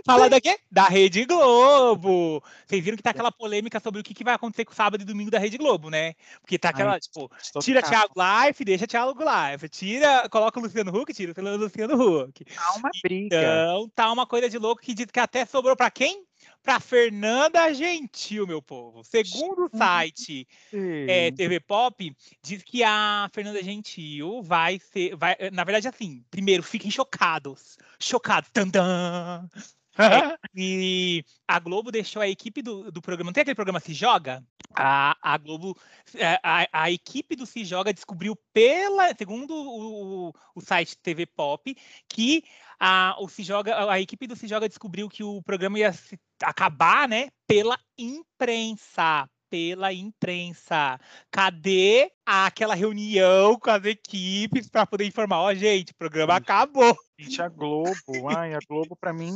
Fala 0.04 0.28
da 0.28 0.40
quê? 0.40 0.58
Da 0.70 0.84
Rede 0.84 1.24
Globo. 1.24 2.42
Vocês 2.66 2.82
viram 2.82 2.96
que 2.96 3.02
tá 3.02 3.10
aquela 3.10 3.32
polêmica 3.32 3.80
sobre 3.80 4.00
o 4.00 4.04
que, 4.04 4.14
que 4.14 4.24
vai 4.24 4.34
acontecer 4.34 4.64
com 4.64 4.72
o 4.72 4.76
sábado 4.76 5.00
e 5.02 5.04
domingo 5.04 5.30
da 5.30 5.38
Rede 5.38 5.58
Globo, 5.58 5.90
né? 5.90 6.14
Porque 6.40 6.58
tá 6.58 6.70
aquela, 6.70 6.92
Ai, 6.92 7.00
tipo, 7.00 7.30
tira. 7.60 7.82
Thiago 7.82 8.14
Life, 8.16 8.64
deixa 8.64 8.86
Thiago 8.86 9.18
Life. 9.18 9.68
Tira, 9.68 10.28
coloca 10.28 10.58
o 10.58 10.62
Luciano 10.62 10.94
Huck, 10.94 11.12
tira 11.14 11.32
o 11.36 11.56
Luciano 11.56 11.94
Huck. 11.94 12.44
Tá 12.44 12.74
uma 12.76 12.90
briga. 13.02 13.36
Então, 13.36 13.88
tá 13.94 14.12
uma 14.12 14.26
coisa 14.26 14.48
de 14.48 14.58
louco 14.58 14.82
que 14.82 14.94
diz 14.94 15.06
que 15.06 15.20
até 15.20 15.44
sobrou 15.44 15.76
pra 15.76 15.90
quem? 15.90 16.27
Pra 16.62 16.80
Fernanda 16.80 17.72
Gentil, 17.72 18.46
meu 18.46 18.60
povo. 18.60 19.02
Segundo 19.02 19.70
o 19.72 19.76
site 19.76 20.46
é. 20.72 21.30
TV 21.30 21.60
Pop, 21.60 22.16
diz 22.42 22.62
que 22.62 22.82
a 22.84 23.28
Fernanda 23.32 23.62
Gentil 23.62 24.42
vai 24.42 24.78
ser. 24.78 25.16
Vai, 25.16 25.36
na 25.52 25.64
verdade, 25.64 25.88
assim, 25.88 26.24
primeiro, 26.30 26.62
fiquem 26.62 26.90
chocados. 26.90 27.78
Chocados. 27.98 28.50
Tantã. 28.52 29.48
É, 29.98 30.38
e 30.54 31.24
a 31.46 31.58
Globo 31.58 31.90
deixou 31.90 32.22
a 32.22 32.28
equipe 32.28 32.62
do, 32.62 32.90
do 32.90 33.02
programa. 33.02 33.28
Não 33.28 33.32
tem 33.32 33.42
aquele 33.42 33.54
programa 33.54 33.80
Se 33.80 33.92
Joga? 33.92 34.44
A, 34.74 35.16
a 35.22 35.36
Globo. 35.38 35.76
eh, 36.14 36.38
A, 36.42 36.68
a 36.84 36.90
equipe 36.90 37.34
do 37.34 37.44
Se 37.46 37.64
Joga 37.64 37.92
descobriu 37.92 38.36
pela. 38.52 39.14
Segundo 39.16 39.52
o, 39.54 40.32
o 40.54 40.60
site 40.60 40.96
TV 40.98 41.26
Pop, 41.26 41.76
que 42.08 42.44
a, 42.78 43.16
o 43.18 43.28
Se 43.28 43.42
Joga, 43.42 43.90
a 43.90 44.00
equipe 44.00 44.26
do 44.26 44.36
Se 44.36 44.46
Joga 44.46 44.68
descobriu 44.68 45.08
que 45.08 45.24
o 45.24 45.42
programa 45.42 45.78
ia 45.78 45.92
se- 45.92 46.18
acabar, 46.42 47.08
né? 47.08 47.28
Pela 47.46 47.78
imprensa. 47.96 49.28
Pela 49.50 49.92
imprensa. 49.92 51.00
Cadê 51.30 52.12
aquela 52.26 52.74
reunião 52.74 53.58
com 53.58 53.70
as 53.70 53.84
equipes 53.84 54.68
para 54.68 54.86
poder 54.86 55.06
informar? 55.06 55.40
Ó, 55.40 55.54
gente, 55.54 55.92
o 55.92 55.96
programa 55.96 56.36
acabou. 56.36 56.94
Gente, 57.18 57.42
a 57.42 57.48
Globo, 57.48 58.28
ai, 58.32 58.54
a 58.54 58.60
Globo, 58.68 58.94
para 58.94 59.12
mim, 59.12 59.32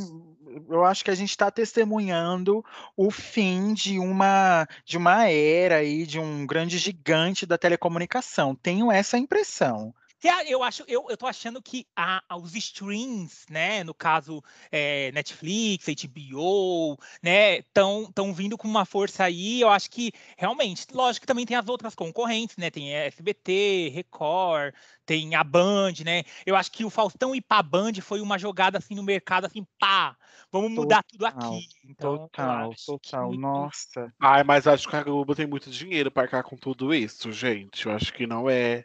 eu 0.68 0.84
acho 0.84 1.04
que 1.04 1.10
a 1.10 1.14
gente 1.16 1.30
está 1.30 1.50
testemunhando 1.50 2.64
o 2.96 3.10
fim 3.10 3.74
de 3.74 3.98
uma 3.98 4.68
de 4.84 4.96
uma 4.96 5.28
era 5.28 5.76
aí, 5.76 6.06
de 6.06 6.20
um 6.20 6.46
grande 6.46 6.78
gigante 6.78 7.44
da 7.44 7.58
telecomunicação. 7.58 8.54
Tenho 8.54 8.90
essa 8.92 9.18
impressão. 9.18 9.92
Que 10.23 10.29
a- 10.29 10.45
Eu 10.49 10.62
acho, 10.62 10.85
eu, 10.87 11.07
eu 11.11 11.17
tô 11.17 11.26
achando 11.26 11.61
que 11.61 11.85
a- 11.97 12.23
a- 12.29 12.37
os 12.37 12.55
streams, 12.55 13.45
né, 13.50 13.83
no 13.83 13.93
caso 13.93 14.41
é, 14.71 15.11
Netflix, 15.11 15.88
HBO, 15.88 16.97
né, 17.21 17.59
estão 17.59 18.09
tão 18.12 18.33
vindo 18.33 18.57
com 18.57 18.69
uma 18.69 18.85
força 18.85 19.25
aí. 19.25 19.61
Eu 19.61 19.69
acho 19.69 19.91
que 19.91 20.12
realmente, 20.38 20.87
lógico 20.93 21.23
que 21.23 21.26
também 21.26 21.45
tem 21.45 21.57
as 21.57 21.69
outras 21.69 21.97
concorrentes, 21.97 22.57
né? 22.57 22.71
Tem 22.71 22.95
SBT, 22.95 23.91
Record, 23.93 24.73
tem 25.05 25.35
a 25.35 25.43
Band, 25.43 25.95
né? 26.05 26.23
Eu 26.47 26.55
acho 26.55 26.71
que 26.71 26.85
o 26.85 26.91
Faustão 26.91 27.35
ir 27.35 27.41
pra 27.41 27.61
Band 27.61 27.95
foi 28.00 28.21
uma 28.21 28.38
jogada 28.38 28.79
assim 28.79 28.95
no 28.95 29.02
mercado, 29.02 29.47
assim, 29.47 29.67
pá, 29.76 30.17
vamos 30.52 30.71
mudar 30.71 31.02
tudo 31.02 31.25
Total, 31.25 31.52
aqui. 31.55 31.67
Então, 31.85 32.19
Total, 32.19 32.73
total. 32.87 33.33
que- 33.33 34.14
Ai, 34.21 34.45
mas 34.45 34.69
acho 34.69 34.88
que 34.88 34.95
a 34.95 35.02
Globo 35.02 35.35
tem 35.35 35.49
muito 35.49 35.69
dinheiro 35.69 36.12
pra 36.12 36.23
arcar 36.23 36.45
com 36.45 36.57
tudo 36.57 36.95
isso, 36.95 37.33
gente. 37.33 37.87
Eu 37.87 37.93
acho 37.93 38.12
que 38.12 38.25
não 38.25 38.49
é. 38.49 38.85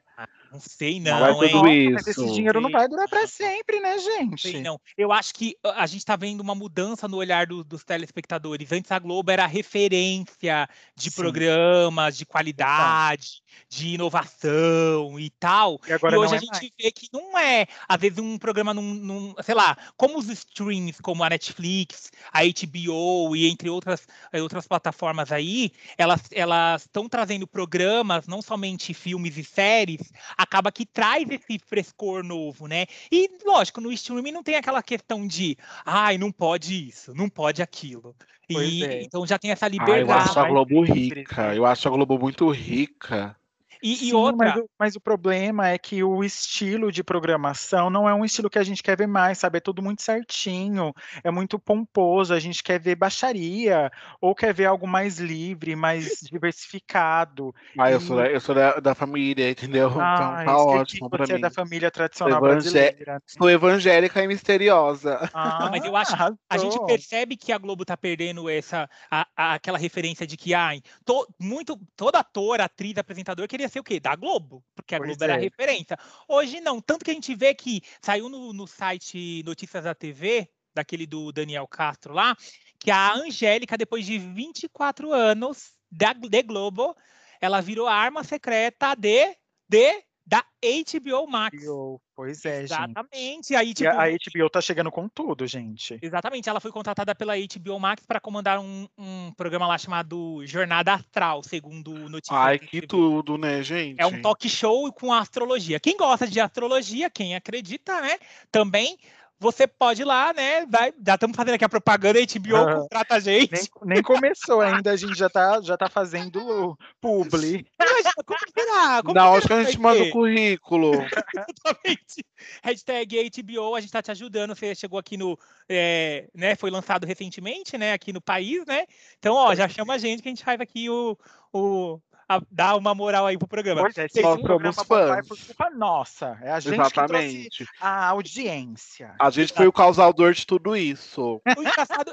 Não 0.52 0.60
sei 0.60 1.00
Não 1.00 1.12
não, 1.12 1.20
vai 1.20 1.32
hein? 1.48 1.52
tudo 1.52 1.64
Nossa, 1.64 1.74
isso. 1.74 1.92
mas 1.94 2.08
esse 2.08 2.34
dinheiro 2.34 2.62
não 2.62 2.70
Sei. 2.70 2.78
vai 2.80 2.88
durar 2.88 3.08
pra 3.08 3.28
sempre, 3.28 3.80
né, 3.80 3.98
Sei 3.98 4.52
gente? 4.54 4.62
não. 4.62 4.80
Eu 4.98 5.12
acho 5.12 5.34
que 5.34 5.56
a 5.64 5.86
gente 5.86 6.00
está 6.00 6.16
vendo 6.16 6.42
uma 6.42 6.56
mudança 6.56 7.08
no 7.08 7.18
olhar 7.18 7.46
do- 7.48 7.64
dos 7.64 7.84
telespectadores. 7.84 8.72
Antes 8.72 8.92
a 8.92 9.00
Globo 9.00 9.30
era 9.32 9.46
referência 9.46 10.68
de 10.96 11.10
Sim. 11.10 11.16
programas 11.16 12.18
de 12.18 12.26
qualidade, 12.26 13.42
de 13.70 13.90
inovação 13.96 15.20
e 15.20 15.30
tal. 15.32 15.80
E 15.88 15.94
agora 15.94 16.16
e 16.16 16.18
hoje 16.20 16.28
não 16.32 16.34
a 16.34 16.38
é 16.38 16.40
gente 16.40 16.52
mais. 16.52 16.72
vê 16.82 16.92
que 16.92 17.08
não 17.12 17.38
é, 17.38 17.66
às 17.88 18.00
vezes, 18.00 18.18
um 18.20 18.38
programa 18.38 18.74
num, 18.74 18.94
num- 18.94 19.36
sei 19.44 19.56
lá, 19.56 19.78
como 19.96 20.18
os 20.18 20.30
streams, 20.30 21.02
como 21.02 21.24
a 21.24 21.30
Netflix, 21.30 22.12
a 22.32 22.42
HBO 22.44 23.36
e 23.36 23.48
entre 23.48 23.70
outras, 23.70 24.08
eh, 24.32 24.42
outras 24.42 24.68
plataformas 24.68 25.32
aí, 25.32 25.72
elas 25.98 26.22
elas 26.32 26.84
estão 26.84 27.08
trazendo 27.10 27.48
programas, 27.48 28.28
não 28.28 28.42
somente 28.42 28.94
filmes 28.94 29.38
e 29.38 29.44
séries, 29.44 30.12
acaba 30.38 30.72
que 30.72 30.86
traz 30.86 31.28
esse 31.30 31.60
frescor 31.60 32.24
novo, 32.24 32.68
né? 32.68 32.86
E, 33.12 33.30
lógico, 33.46 33.82
no 33.82 33.92
streaming 33.92 34.32
não 34.32 34.44
tem 34.44 34.56
aquela 34.56 34.84
questão 34.84 35.26
de, 35.26 35.58
ai, 35.86 36.18
não 36.18 36.32
pode 36.32 36.90
isso, 36.90 37.14
não 37.14 37.28
pode 37.30 37.62
aquilo. 37.62 38.16
E, 38.50 38.86
é. 38.86 39.04
Então 39.04 39.26
já 39.26 39.38
tem 39.38 39.52
essa 39.52 39.66
Ah, 39.66 39.70
eu 39.70 39.72
liberdade. 39.72 40.30
acho 40.30 40.40
a 40.40 40.48
Globo 40.48 40.82
rica. 40.84 41.48
né? 41.50 41.58
Eu 41.58 41.66
acho 41.66 41.88
a 41.88 41.92
Globo 41.92 42.18
muito 42.20 42.50
rica. 42.50 43.36
E, 43.82 43.94
e 43.94 43.96
Sim, 43.98 44.14
outra, 44.14 44.48
mas, 44.54 44.58
o, 44.64 44.70
mas 44.80 44.96
o 44.96 45.02
problema 45.02 45.68
é 45.70 45.78
que 45.78 46.04
o 46.04 46.24
estilo 46.24 46.92
de 46.92 47.04
programação 47.04 47.90
não 47.90 48.08
é 48.08 48.14
um 48.14 48.26
estilo 48.26 48.50
que 48.50 48.60
a 48.60 48.64
gente 48.64 48.82
quer 48.82 48.98
ver 48.98 49.08
mais, 49.08 49.38
sabe? 49.38 49.58
É 49.58 49.62
tudo 49.62 49.82
muito 49.82 50.02
certinho, 50.02 50.94
é 51.24 51.30
muito 51.32 51.60
pomposo, 51.60 52.34
a 52.34 52.40
gente 52.40 52.64
quer 52.64 52.80
ver 52.80 52.96
baixaria, 52.96 53.92
ou 54.22 54.34
quer 54.36 54.54
ver 54.54 54.66
algo 54.66 54.88
mais 54.88 55.20
livre, 55.20 55.76
mais 55.76 56.20
diversificado. 56.32 57.54
Ah, 57.78 57.92
eu 57.92 57.98
E- 57.98 58.02
sou, 58.02 58.16
da, 58.18 58.28
eu 58.30 58.40
sou 58.40 58.56
da, 58.56 58.80
da 58.80 58.96
família, 58.96 59.50
entendeu? 59.50 59.90
então 59.90 60.02
Ah, 60.02 60.44
tá 60.46 60.58
esqueci 60.58 60.68
ótimo 60.78 61.10
que 61.10 61.18
pra 61.18 61.26
você 61.26 61.34
é 61.34 61.36
mim. 61.36 61.42
da 61.42 61.52
família 61.52 61.92
tradicional 61.92 62.38
Evangé- 62.38 62.60
brasileira. 62.60 63.14
né? 63.14 63.20
Sou 63.28 63.50
evangélica 63.50 64.24
e 64.24 64.28
misteriosa. 64.28 65.30
Ah, 65.34 65.68
mas 65.72 65.84
eu 65.86 65.96
acho 65.96 66.16
que 66.16 66.24
A 66.50 66.58
gente 66.58 66.80
percebe 66.86 67.36
que 67.38 67.52
a 67.52 67.58
Globo 67.58 67.86
tá 67.86 67.96
perdendo 67.98 68.50
essa 68.50 68.90
a- 69.12 69.28
a- 69.36 69.54
aquela 69.56 69.78
referência 69.78 70.26
de 70.26 70.36
que 70.38 70.54
ai, 70.54 70.82
to- 71.06 71.28
muito 71.40 71.78
todo 71.96 72.16
ator, 72.16 72.62
atriz, 72.62 72.98
apresentador 72.98 73.48
queria 73.48 73.67
ser 73.70 73.80
o 73.80 73.84
quê? 73.84 74.00
Da 74.00 74.16
Globo, 74.16 74.64
porque 74.76 74.96
a 74.96 74.98
Pois 74.98 75.10
Globo 75.10 75.24
era 75.24 75.36
a 75.36 75.38
é. 75.38 75.42
referência. 75.42 75.98
Hoje 76.28 76.60
não, 76.60 76.82
tanto 76.82 77.04
que 77.06 77.12
a 77.12 77.14
gente 77.14 77.34
vê 77.36 77.54
que 77.54 77.82
saiu 78.02 78.30
no, 78.30 78.54
no 78.54 78.68
site 78.68 79.44
Notícias 79.44 79.84
da 79.84 79.96
TV, 79.96 80.50
daquele 80.74 81.06
do 81.06 81.32
Daniel 81.32 81.68
Castro 81.68 82.14
lá, 82.14 82.36
que 82.80 82.92
a 82.92 83.14
Angélica 83.14 83.78
depois 83.78 84.06
de 84.06 84.18
24 84.18 85.12
anos 85.12 85.74
da 85.92 86.14
de 86.14 86.44
Globo, 86.44 86.96
ela 87.42 87.62
virou 87.62 87.88
a 87.88 87.94
arma 87.94 88.24
secreta 88.24 88.96
de 88.96 89.36
de 89.70 90.07
da 90.28 90.44
HBO 90.44 91.26
Max. 91.26 91.64
HBO, 91.64 92.02
Pois 92.14 92.44
é, 92.46 92.62
gente. 92.62 92.74
Exatamente. 92.74 93.56
Aí 93.56 93.70
E 93.70 93.74
tipo 93.74 93.90
a 93.90 94.04
a 94.04 94.10
HBO 94.10 94.50
tá 94.50 94.60
chegando 94.60 94.92
com 94.92 95.08
tudo, 95.08 95.48
gente. 95.48 95.98
Exatamente, 96.02 96.50
ela 96.50 96.60
foi 96.60 96.72
contratada 96.72 97.16
pela 97.16 97.36
HBO 97.38 97.80
Max 97.80 98.04
para 98.06 98.20
comandar 98.20 98.60
um, 98.60 98.88
um 98.98 99.32
programa 99.38 99.68
lá 99.68 99.78
chamado 99.78 100.46
Jornada 100.46 100.96
Astral, 100.96 101.44
segundo 101.44 101.94
notícias. 102.10 102.38
Ai, 102.38 102.60
que 102.60 102.82
tudo, 102.86 103.38
né, 103.38 103.62
gente? 103.62 104.02
É 104.02 104.06
um 104.06 104.22
talk 104.22 104.50
show 104.50 104.92
com 104.92 105.14
astrologia. 105.14 105.80
Quem 105.80 105.96
gosta 105.96 106.28
de 106.28 106.40
astrologia, 106.40 107.10
quem 107.10 107.36
acredita, 107.36 108.02
né? 108.02 108.18
Também 108.52 108.98
você 109.40 109.68
pode 109.68 110.02
ir 110.02 110.06
lá, 110.06 110.34
né? 110.34 110.66
Vai, 110.66 110.94
já 111.06 111.14
estamos 111.14 111.36
fazendo 111.36 111.56
aqui 111.56 111.66
a 111.66 111.70
propaganda, 111.70 112.20
a 112.20 112.24
HBO 112.24 112.56
Ah, 112.56 112.76
contrata 112.76 113.16
a 113.16 113.20
gente. 113.20 113.52
Nem, 113.52 113.96
nem 113.96 114.02
começou 114.02 114.62
ainda, 114.62 114.92
a 114.92 114.96
gente 114.96 115.18
já 115.18 115.30
tá, 115.30 115.62
já 115.62 115.78
tá 115.78 115.88
fazendo 115.88 116.78
publi. 117.00 117.66
Imagina, 117.80 118.12
como 118.26 118.40
será? 118.54 119.02
Como 119.04 119.14
Na 119.14 119.42
que 119.42 119.54
a 119.54 119.64
gente 119.64 119.80
manda 119.80 120.04
o 120.04 120.12
currículo. 120.12 120.92
Exatamente. 121.28 122.26
Hashtag 122.64 123.30
HBO, 123.30 123.76
a 123.76 123.80
gente 123.80 123.90
está 123.90 124.02
te 124.02 124.12
ajudando. 124.12 124.56
Você 124.56 124.74
chegou 124.74 124.98
aqui 125.00 125.18
no. 125.18 125.38
é, 125.70 126.28
né, 126.34 126.56
foi 126.56 126.72
lançado 126.72 127.06
recentemente, 127.06 127.78
né? 127.78 127.94
Aqui 127.94 128.12
no 128.12 128.22
país, 128.22 128.66
né? 128.66 128.86
Então, 129.20 129.36
ó, 129.36 129.54
já 129.54 129.70
chama 129.70 129.94
a 129.94 129.98
gente 129.98 130.22
que 130.22 130.30
a 130.30 130.32
gente 130.32 130.44
faz 130.44 130.60
aqui 130.60 130.90
o. 130.90 131.18
o 131.54 132.00
a- 132.28 132.42
dá 132.52 132.76
uma 132.76 132.94
moral 132.94 133.26
aí 133.26 133.38
pro 133.38 133.48
programa. 133.48 133.82
Pois 133.82 133.98
é, 133.98 134.04
Nós 134.04 134.16
esse 134.16 134.42
programa 134.44 134.74
fãs. 134.74 135.28
por 135.28 135.38
culpa 135.38 135.70
nossa. 135.70 136.38
É 136.42 136.52
a 136.52 136.60
gente 136.60 136.74
Exatamente. 136.76 137.66
a 137.80 138.08
audiência. 138.08 139.14
A 139.20 139.30
gente 139.30 139.54
foi 139.54 139.68
o 139.68 139.72
causador 139.74 140.34
de 140.34 140.46
tudo 140.46 140.76
isso. 140.76 141.42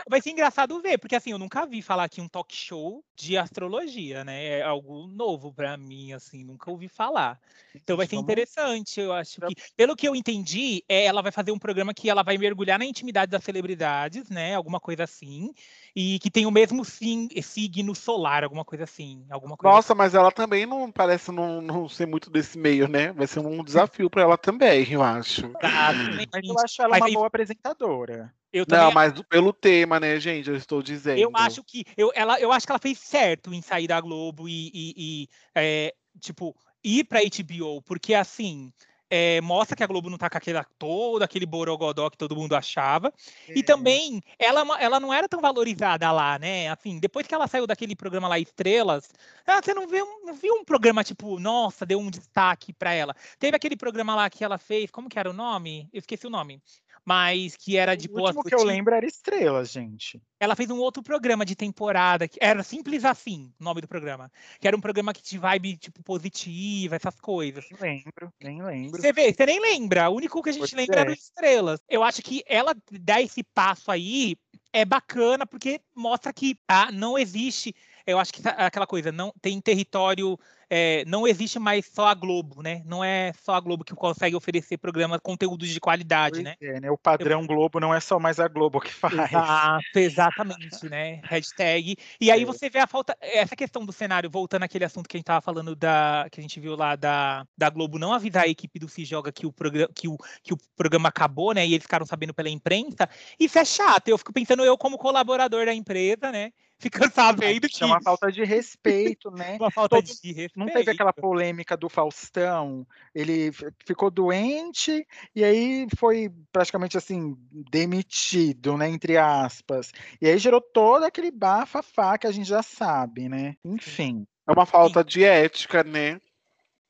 Vai 0.09 0.21
ser 0.21 0.31
engraçado 0.31 0.81
ver, 0.81 0.99
porque 0.99 1.17
assim, 1.17 1.31
eu 1.31 1.39
nunca 1.39 1.67
vi 1.67 1.81
falar 1.83 2.05
aqui 2.05 2.21
um 2.21 2.29
talk 2.29 2.55
show 2.55 3.03
de 3.17 3.37
astrologia, 3.39 4.25
né? 4.25 4.59
É 4.59 4.63
algo 4.63 5.07
novo 5.07 5.53
pra 5.53 5.77
mim, 5.77 6.13
assim, 6.13 6.45
nunca 6.45 6.71
ouvi 6.71 6.89
falar. 6.89 7.39
Então 7.75 7.97
vai 7.97 8.07
ser 8.07 8.17
interessante, 8.17 9.01
eu 9.01 9.13
acho 9.13 9.41
que. 9.41 9.55
Pelo 9.77 9.97
que 9.97 10.07
eu 10.07 10.15
entendi, 10.15 10.85
é, 10.89 11.05
ela 11.05 11.23
vai 11.23 11.33
fazer 11.33 11.51
um 11.53 11.59
programa 11.59 11.95
que 11.95 12.11
ela 12.11 12.23
vai 12.23 12.37
mergulhar 12.37 12.79
na 12.79 12.85
intimidade 12.85 13.31
das 13.31 13.43
celebridades, 13.43 14.29
né? 14.29 14.55
Alguma 14.55 14.79
coisa 14.81 15.05
assim. 15.05 15.53
E 15.95 16.19
que 16.19 16.31
tem 16.31 16.45
o 16.47 16.51
mesmo 16.51 16.85
sim- 16.85 17.29
signo 17.43 17.95
solar, 17.95 18.43
alguma 18.45 18.65
coisa 18.65 18.85
assim. 18.85 19.25
Alguma 19.31 19.57
coisa 19.57 19.75
Nossa, 19.77 19.95
mas 19.95 20.04
ela 20.13 20.31
também 20.33 20.67
não 20.67 20.91
parece 20.91 21.31
não, 21.33 21.63
não 21.63 21.89
ser 21.89 22.07
muito 22.07 22.29
desse 22.29 22.59
meio, 22.59 22.87
né? 22.89 23.13
Vai 23.13 23.27
ser 23.27 23.39
um 23.39 23.63
desafio 23.65 24.11
pra 24.11 24.23
ela 24.23 24.37
também, 24.37 24.93
eu 24.93 25.03
acho. 25.03 25.47
Exatamente. 25.63 26.29
Mas 26.33 26.49
eu 26.49 26.59
acho 26.59 26.83
ela 26.83 26.91
Mas 26.91 27.01
uma 27.01 27.07
aí- 27.07 27.15
boa 27.15 27.27
apresentadora. 27.29 28.35
Eu 28.53 28.67
também 28.67 28.85
Não, 28.85 28.93
mas 28.93 29.13
pelo 29.23 29.53
tema, 29.53 29.99
né, 29.99 30.19
gente? 30.21 30.49
Eu 30.51 30.57
estou 30.57 30.83
dizendo. 30.83 31.19
Eu 31.19 31.31
acho 31.35 31.63
que 31.65 31.85
eu, 31.97 32.13
ela, 32.15 32.39
eu 32.41 32.53
acho 32.53 32.67
que 32.67 32.73
ela 32.73 32.79
fez 32.79 32.99
certo 32.99 33.53
em 33.55 33.63
sair 33.63 33.87
da 33.89 34.01
Globo 34.01 34.49
e, 34.49 34.71
e- 34.75 34.95
e, 34.97 35.29
é, 35.55 35.95
tipo 36.21 36.55
ir 36.83 37.05
para 37.05 37.21
HBO, 37.21 37.81
porque 37.83 38.13
assim 38.15 38.71
é, 39.11 39.41
mostra 39.41 39.77
que 39.77 39.83
a 39.83 39.87
Globo 39.87 40.11
não 40.11 40.19
tá 40.19 40.29
com 40.31 40.39
aquele, 40.39 40.59
todo 40.79 41.23
aquele 41.23 41.47
borogodó 41.47 42.11
que 42.11 42.17
todo 42.19 42.37
mundo 42.37 42.55
achava. 42.55 43.13
E 43.55 43.61
É. 43.61 43.63
também 43.63 44.21
ela, 44.39 44.63
é 44.79 44.85
ela 44.85 45.01
não 45.01 45.13
era 45.13 45.29
tão 45.29 45.41
valorizada 45.41 46.11
lá, 46.13 46.39
né? 46.39 46.69
Assim, 46.69 46.99
depois 46.99 47.27
que 47.27 47.35
ela 47.35 47.47
saiu 47.47 47.67
daquele 47.67 47.95
programa 47.97 48.29
lá 48.29 48.39
Estrelas, 48.39 49.11
ah, 49.47 49.61
você 49.63 49.75
não 49.75 49.87
vê 49.87 50.03
um, 50.03 50.25
não 50.27 50.35
viu 50.35 50.55
um 50.55 50.65
programa 50.65 51.05
tipo, 51.05 51.39
nossa, 51.39 51.87
deu 51.87 51.99
um 51.99 52.11
destaque 52.11 52.73
para 52.73 52.93
ela. 52.93 53.15
Teve 53.39 53.57
aquele 53.57 53.77
programa 53.77 54.15
lá 54.15 54.29
que 54.31 54.45
ela 54.45 54.59
fez, 54.59 54.91
como 54.91 55.09
que 55.09 55.19
era 55.19 55.31
o 55.31 55.33
nome? 55.33 55.89
Eu 55.93 55.99
esqueci 56.01 56.27
o 56.27 56.31
nome. 56.31 56.61
Mas 57.05 57.55
que 57.57 57.77
era 57.77 57.95
de 57.95 58.09
o 58.09 58.13
boas 58.13 58.35
último 58.35 58.45
que 58.45 58.55
eu 58.55 58.65
lembro 58.65 58.95
era 58.95 59.05
Estrelas, 59.05 59.71
gente. 59.71 60.23
Ela 60.41 60.57
fez 60.57 60.71
um 60.71 60.79
outro 60.79 61.03
programa 61.03 61.45
de 61.45 61.55
temporada, 61.55 62.27
que 62.27 62.39
era 62.41 62.63
simples 62.63 63.05
assim, 63.05 63.53
o 63.61 63.65
nome 63.65 63.83
do 63.83 63.89
programa. 63.89 64.33
Que 64.59 64.67
era 64.67 64.77
um 64.77 64.81
programa 64.81 65.13
que 65.13 65.23
de 65.23 65.37
vibe, 65.37 65.77
tipo, 65.77 66.03
positiva, 66.03 66.97
essas 66.97 67.21
coisas. 67.21 67.67
Nem 67.81 68.03
lembro, 68.05 68.33
nem 68.43 68.63
lembro. 68.63 69.01
Você 69.01 69.13
vê, 69.13 69.33
você 69.33 69.45
nem 69.45 69.61
lembra. 69.61 70.09
O 70.09 70.15
único 70.15 70.43
que 70.43 70.49
a 70.49 70.53
gente 70.53 70.61
Pois 70.61 70.73
lembra 70.73 71.01
é 71.01 71.05
do 71.05 71.11
é. 71.11 71.15
Estrelas. 71.15 71.81
Eu 71.89 72.03
acho 72.03 72.23
que 72.23 72.43
ela 72.47 72.75
dar 72.91 73.21
esse 73.21 73.43
passo 73.43 73.91
aí 73.91 74.37
é 74.73 74.85
bacana, 74.85 75.47
porque 75.47 75.81
mostra 75.95 76.33
que 76.33 76.59
ah, 76.67 76.91
não 76.91 77.19
existe. 77.19 77.75
Eu 78.07 78.19
acho 78.19 78.33
que 78.33 78.41
aquela 78.45 78.87
coisa, 78.87 79.13
não 79.13 79.33
tem 79.41 79.61
território. 79.61 80.39
É, 80.71 81.05
não 81.07 81.27
existe 81.27 81.59
mais 81.59 81.87
só 81.87 82.07
a 82.07 82.15
Globo, 82.15 82.63
né? 82.63 82.83
Não 82.85 83.03
é 83.03 83.33
só 83.43 83.55
a 83.55 83.61
Globo 83.61 83.85
que 83.85 83.95
consegue 83.95 84.35
oferecer 84.37 84.79
programas, 84.79 85.21
conteúdos 85.23 85.69
de 85.69 85.81
qualidade, 85.81 86.43
né? 86.43 86.55
é, 86.61 86.81
né? 86.81 86.91
O 86.91 86.99
padrão 86.99 87.47
Globo 87.47 87.81
não 87.81 87.95
é 87.95 88.01
só 88.01 88.19
mais 88.19 88.39
a 88.41 88.49
Globo 88.49 88.81
que 88.81 88.93
faz. 88.93 89.15
Exato, 89.15 89.99
exatamente, 89.99 90.89
né? 90.89 91.21
Hashtag. 91.25 91.97
E 92.21 92.31
aí 92.31 92.43
É. 92.43 92.45
você 92.45 92.69
vê 92.71 92.79
a 92.79 92.87
falta. 92.87 93.17
Essa 93.21 93.57
questão 93.57 93.85
do 93.85 93.93
cenário, 93.93 94.31
voltando 94.31 94.63
àquele 94.63 94.85
assunto 94.85 95.09
que 95.09 95.17
a 95.17 95.19
gente 95.19 95.27
tava 95.27 95.41
falando 95.41 95.75
da. 95.75 96.27
que 96.31 96.41
a 96.41 96.43
gente 96.43 96.59
viu 96.61 96.77
lá 96.77 96.97
da, 96.97 97.47
da 97.57 97.71
Globo 97.71 97.99
não 97.99 98.13
avisar 98.13 98.45
a 98.45 98.49
equipe 98.49 98.79
do 98.79 98.89
Se 98.89 99.05
Joga 99.05 99.33
que 99.33 99.47
o, 99.47 99.53
programa, 99.53 99.91
que, 99.95 100.09
o, 100.09 100.17
que 100.43 100.55
o 100.55 100.57
programa 100.77 101.09
acabou, 101.09 101.53
né? 101.53 101.67
E 101.67 101.75
eles 101.75 101.85
ficaram 101.85 102.07
sabendo 102.07 102.35
pela 102.35 102.49
imprensa. 102.49 103.09
Isso 103.39 103.59
é 103.59 103.65
chato. 103.65 104.09
Eu 104.09 104.19
fico 104.19 104.33
pensando, 104.33 104.65
eu, 104.65 104.77
como 104.79 104.99
colaborador 104.99 105.67
da 105.67 105.75
empresa, 105.75 106.31
né? 106.33 106.53
Ficando 106.85 107.13
sabendo 107.13 107.69
que. 107.69 107.83
É 107.83 107.87
uma 107.87 108.01
falta 108.01 108.31
de 108.31 108.45
respeito, 108.45 109.31
né? 109.31 109.57
uma 109.61 109.71
falta 109.71 109.97
todo- 109.97 110.05
de 110.05 110.13
respeito. 110.33 110.59
Não 110.59 110.67
teve 110.67 110.91
aquela 110.91 111.13
polêmica 111.13 111.77
do 111.77 111.89
Faustão? 111.89 112.87
Ele 113.15 113.51
ficou 113.87 114.11
doente 114.11 115.07
e 115.35 115.43
aí 115.43 115.87
foi 115.97 116.31
praticamente 116.53 116.99
assim 116.99 117.37
demitido, 117.51 118.77
né, 118.77 118.89
entre 118.89 119.17
aspas. 119.17 119.93
E 120.21 120.29
aí 120.29 120.37
gerou 120.39 120.61
todo 120.61 121.05
aquele 121.05 121.31
bafafá 121.31 122.19
que 122.19 122.27
a 122.27 122.33
gente 122.33 122.49
já 122.49 122.63
sabe, 122.63 123.29
né? 123.29 123.57
Enfim, 123.65 124.27
É 124.47 124.53
uma 124.53 124.67
falta 124.67 125.03
de 125.03 125.25
ética, 125.25 125.83
né? 125.83 126.21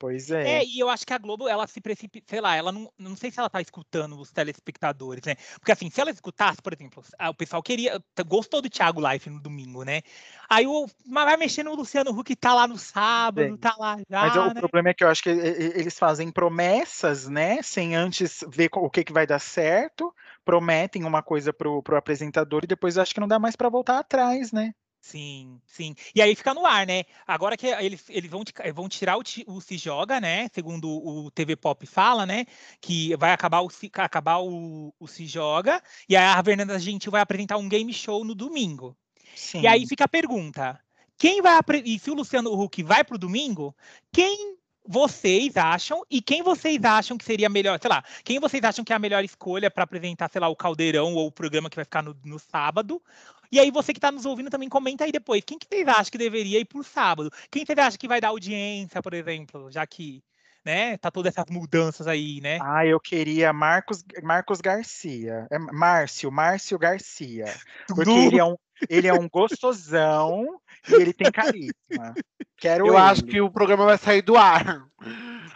Pois 0.04 0.30
é. 0.30 0.58
É, 0.58 0.64
e 0.66 0.78
eu 0.78 0.90
acho 0.90 1.06
que 1.06 1.14
a 1.14 1.18
Globo, 1.18 1.49
ela 1.49 1.66
se 1.66 1.80
precipita, 1.80 2.26
sei 2.28 2.38
lá, 2.38 2.54
ela 2.54 2.70
não, 2.70 2.92
não 2.99 3.16
sei 3.16 3.30
se 3.30 3.40
ela 3.40 3.49
tá 3.49 3.62
escutando 3.62 4.20
os 4.20 4.30
telespectadores, 4.30 5.25
né? 5.25 5.34
Porque 5.54 5.73
assim, 5.73 5.88
se 5.88 5.99
ela 5.99 6.11
escutasse, 6.11 6.61
por 6.61 6.75
exemplo, 6.75 7.02
o 7.30 7.34
pessoal 7.34 7.62
queria, 7.62 7.99
gostou 8.26 8.61
do 8.61 8.68
Thiago 8.68 9.00
Life 9.00 9.30
no 9.30 9.40
domingo, 9.40 9.82
né? 9.82 10.02
Aí 10.46 10.66
o, 10.66 10.87
vai 11.11 11.38
mexer 11.38 11.62
no 11.62 11.75
Luciano 11.75 12.11
Huck, 12.11 12.37
tá 12.37 12.52
lá 12.52 12.68
no 12.68 12.76
sábado, 12.76 13.54
É. 13.54 13.56
tá 13.56 13.75
lá 13.78 13.96
já, 14.06 14.20
Mas 14.20 14.37
o 14.37 14.52
né? 14.52 14.61
problema 14.61 14.90
é 14.90 14.94
que 14.94 15.02
eu 15.02 15.08
acho 15.08 15.23
que 15.23 15.30
eles 15.30 15.99
fazem 15.99 16.30
promessas, 16.30 17.26
né? 17.26 17.62
Sem 17.62 17.96
antes 17.96 18.44
ver 18.46 18.68
o 18.75 18.90
que, 18.90 19.04
que 19.04 19.12
vai 19.12 19.26
dar 19.26 19.38
certo, 19.38 20.14
prometem 20.44 21.04
uma 21.04 21.23
coisa 21.23 21.50
pro, 21.50 21.82
pro 21.82 21.96
apresentador 21.96 22.62
e 22.64 22.66
depois 22.66 22.99
acho 22.99 23.14
que 23.14 23.20
não 23.20 23.28
dá 23.28 23.38
mais 23.38 23.56
para 23.56 23.70
voltar 23.70 23.99
atrás, 24.00 24.52
né? 24.52 24.75
Sim, 25.04 25.61
sim. 25.66 25.94
E 26.14 26.23
aí 26.23 26.34
fica 26.34 26.54
no 26.54 26.64
ar, 26.64 26.87
né? 26.87 27.04
Agora 27.26 27.58
que 27.58 27.66
eles, 27.66 28.08
eles 28.08 28.30
vão, 28.30 28.42
vão 28.75 28.88
tirar 28.88 29.18
o, 29.18 29.23
o 29.49 29.61
Se 29.61 29.76
Joga, 29.76 30.18
né? 30.18 30.49
Segundo 30.50 30.88
o 30.88 31.30
TV 31.30 31.56
Pop 31.56 31.87
fala, 31.87 32.25
né? 32.25 32.46
Que 32.80 33.14
vai 33.16 33.30
acabar 33.32 33.61
o, 33.61 33.68
Se- 33.68 33.90
acabar 33.92 34.38
o, 34.38 34.94
o 34.99 35.06
Se 35.06 35.26
Joga. 35.26 35.82
E 36.08 36.16
aí 36.16 36.25
a 36.25 36.42
Fernanda 36.42 36.78
Gentil 36.78 37.12
vai 37.12 37.20
apresentar 37.20 37.58
um 37.58 37.68
game 37.68 37.92
show 37.92 38.25
no 38.25 38.34
domingo. 38.34 38.96
Sim. 39.37 39.61
E 39.61 39.66
aí 39.66 39.87
fica 39.87 40.04
a 40.04 40.08
pergunta: 40.08 40.80
quem 41.18 41.42
vai 41.42 41.61
e 41.84 41.99
se 41.99 42.11
o 42.11 42.14
Luciano 42.14 42.58
Huck 42.58 42.82
vai 42.82 43.04
pro 43.04 43.18
domingo, 43.18 43.76
quem 44.11 44.56
vocês 44.87 45.57
acham 45.57 46.03
e 46.11 46.21
quem 46.21 46.43
vocês 46.43 46.83
acham 46.85 47.17
que 47.17 47.25
seria 47.25 47.49
melhor, 47.49 47.79
sei 47.81 47.91
lá, 47.91 48.05
quem 48.23 48.38
vocês 48.38 48.62
acham 48.62 48.85
que 48.85 48.93
é 48.93 48.97
a 48.97 48.99
melhor 48.99 49.25
escolha 49.25 49.71
para 49.71 49.85
apresentar, 49.85 50.31
sei 50.31 50.41
lá, 50.41 50.49
o 50.49 50.57
Caldeirão 50.57 51.14
ou 51.14 51.26
o 51.26 51.33
programa 51.33 51.71
que 51.71 51.76
vai 51.76 51.85
ficar 51.85 52.03
no, 52.03 52.17
no 52.25 52.38
sábado? 52.38 53.03
E 53.50 53.59
aí 53.59 53.71
você 53.71 53.93
que 53.93 53.99
está 53.99 54.11
nos 54.11 54.26
ouvindo 54.26 54.50
também 54.50 54.69
comenta 54.69 55.05
aí 55.05 55.12
depois, 55.12 55.43
quem 55.47 55.59
que 55.59 55.67
vocês 55.67 55.87
acham 55.88 56.11
que 56.11 56.19
deveria 56.19 56.59
ir 56.61 56.64
pro 56.64 56.83
sábado? 56.83 57.31
Quem 57.50 57.64
vocês 57.64 57.79
acham 57.79 57.99
que 57.99 58.09
vai 58.09 58.21
dar 58.21 58.29
audiência, 58.29 59.00
por 59.00 59.14
exemplo, 59.14 59.71
já 59.71 59.87
que, 59.87 60.23
né, 60.64 60.97
tá 60.99 61.11
todas 61.11 61.33
essas 61.33 61.50
mudanças 61.50 62.07
aí, 62.07 62.41
né? 62.41 62.59
Ah, 62.61 62.85
eu 62.85 62.99
queria 62.99 63.53
Marcos, 63.53 64.05
Marcos 64.23 64.61
Garcia. 64.61 65.47
É 65.50 65.59
Márcio, 65.59 66.31
Márcio 66.33 66.79
Garcia. 66.79 67.55
Porque 67.87 68.11
ele 68.35 68.38
é 68.38 68.45
um, 68.45 68.57
ele 68.88 69.07
é 69.09 69.12
um 69.14 69.29
gostosão 69.29 70.61
e 70.88 70.95
ele 70.95 71.12
tem 71.12 71.31
carisma. 71.31 72.14
Quero 72.57 72.87
Eu 72.87 72.95
ele. 72.95 73.03
acho 73.03 73.23
que 73.25 73.41
o 73.41 73.50
programa 73.50 73.85
vai 73.85 73.99
sair 73.99 74.23
do 74.23 74.37
ar. 74.37 74.87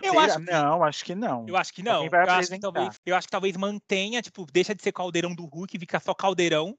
eu 0.03 0.13
Será? 0.13 0.25
acho 0.25 0.39
que 0.39 0.51
Não, 0.51 0.85
acho 0.85 1.05
que 1.05 1.15
não. 1.15 1.47
Eu 1.49 1.57
acho 1.57 1.73
que 1.73 1.83
não. 1.83 2.05
Eu, 2.05 2.11
acho 2.31 2.51
que 2.51 2.59
talvez, 2.61 3.01
eu 3.07 3.17
acho 3.17 3.27
que 3.27 3.31
talvez 3.33 3.57
mantenha, 3.57 4.21
tipo, 4.23 4.47
deixa 4.53 4.75
de 4.75 4.83
ser 4.83 4.93
caldeirão 4.93 5.35
do 5.35 5.45
Hulk 5.47 5.77
e 5.77 5.81
fica 5.81 6.01
só 6.01 6.13
caldeirão. 6.15 6.77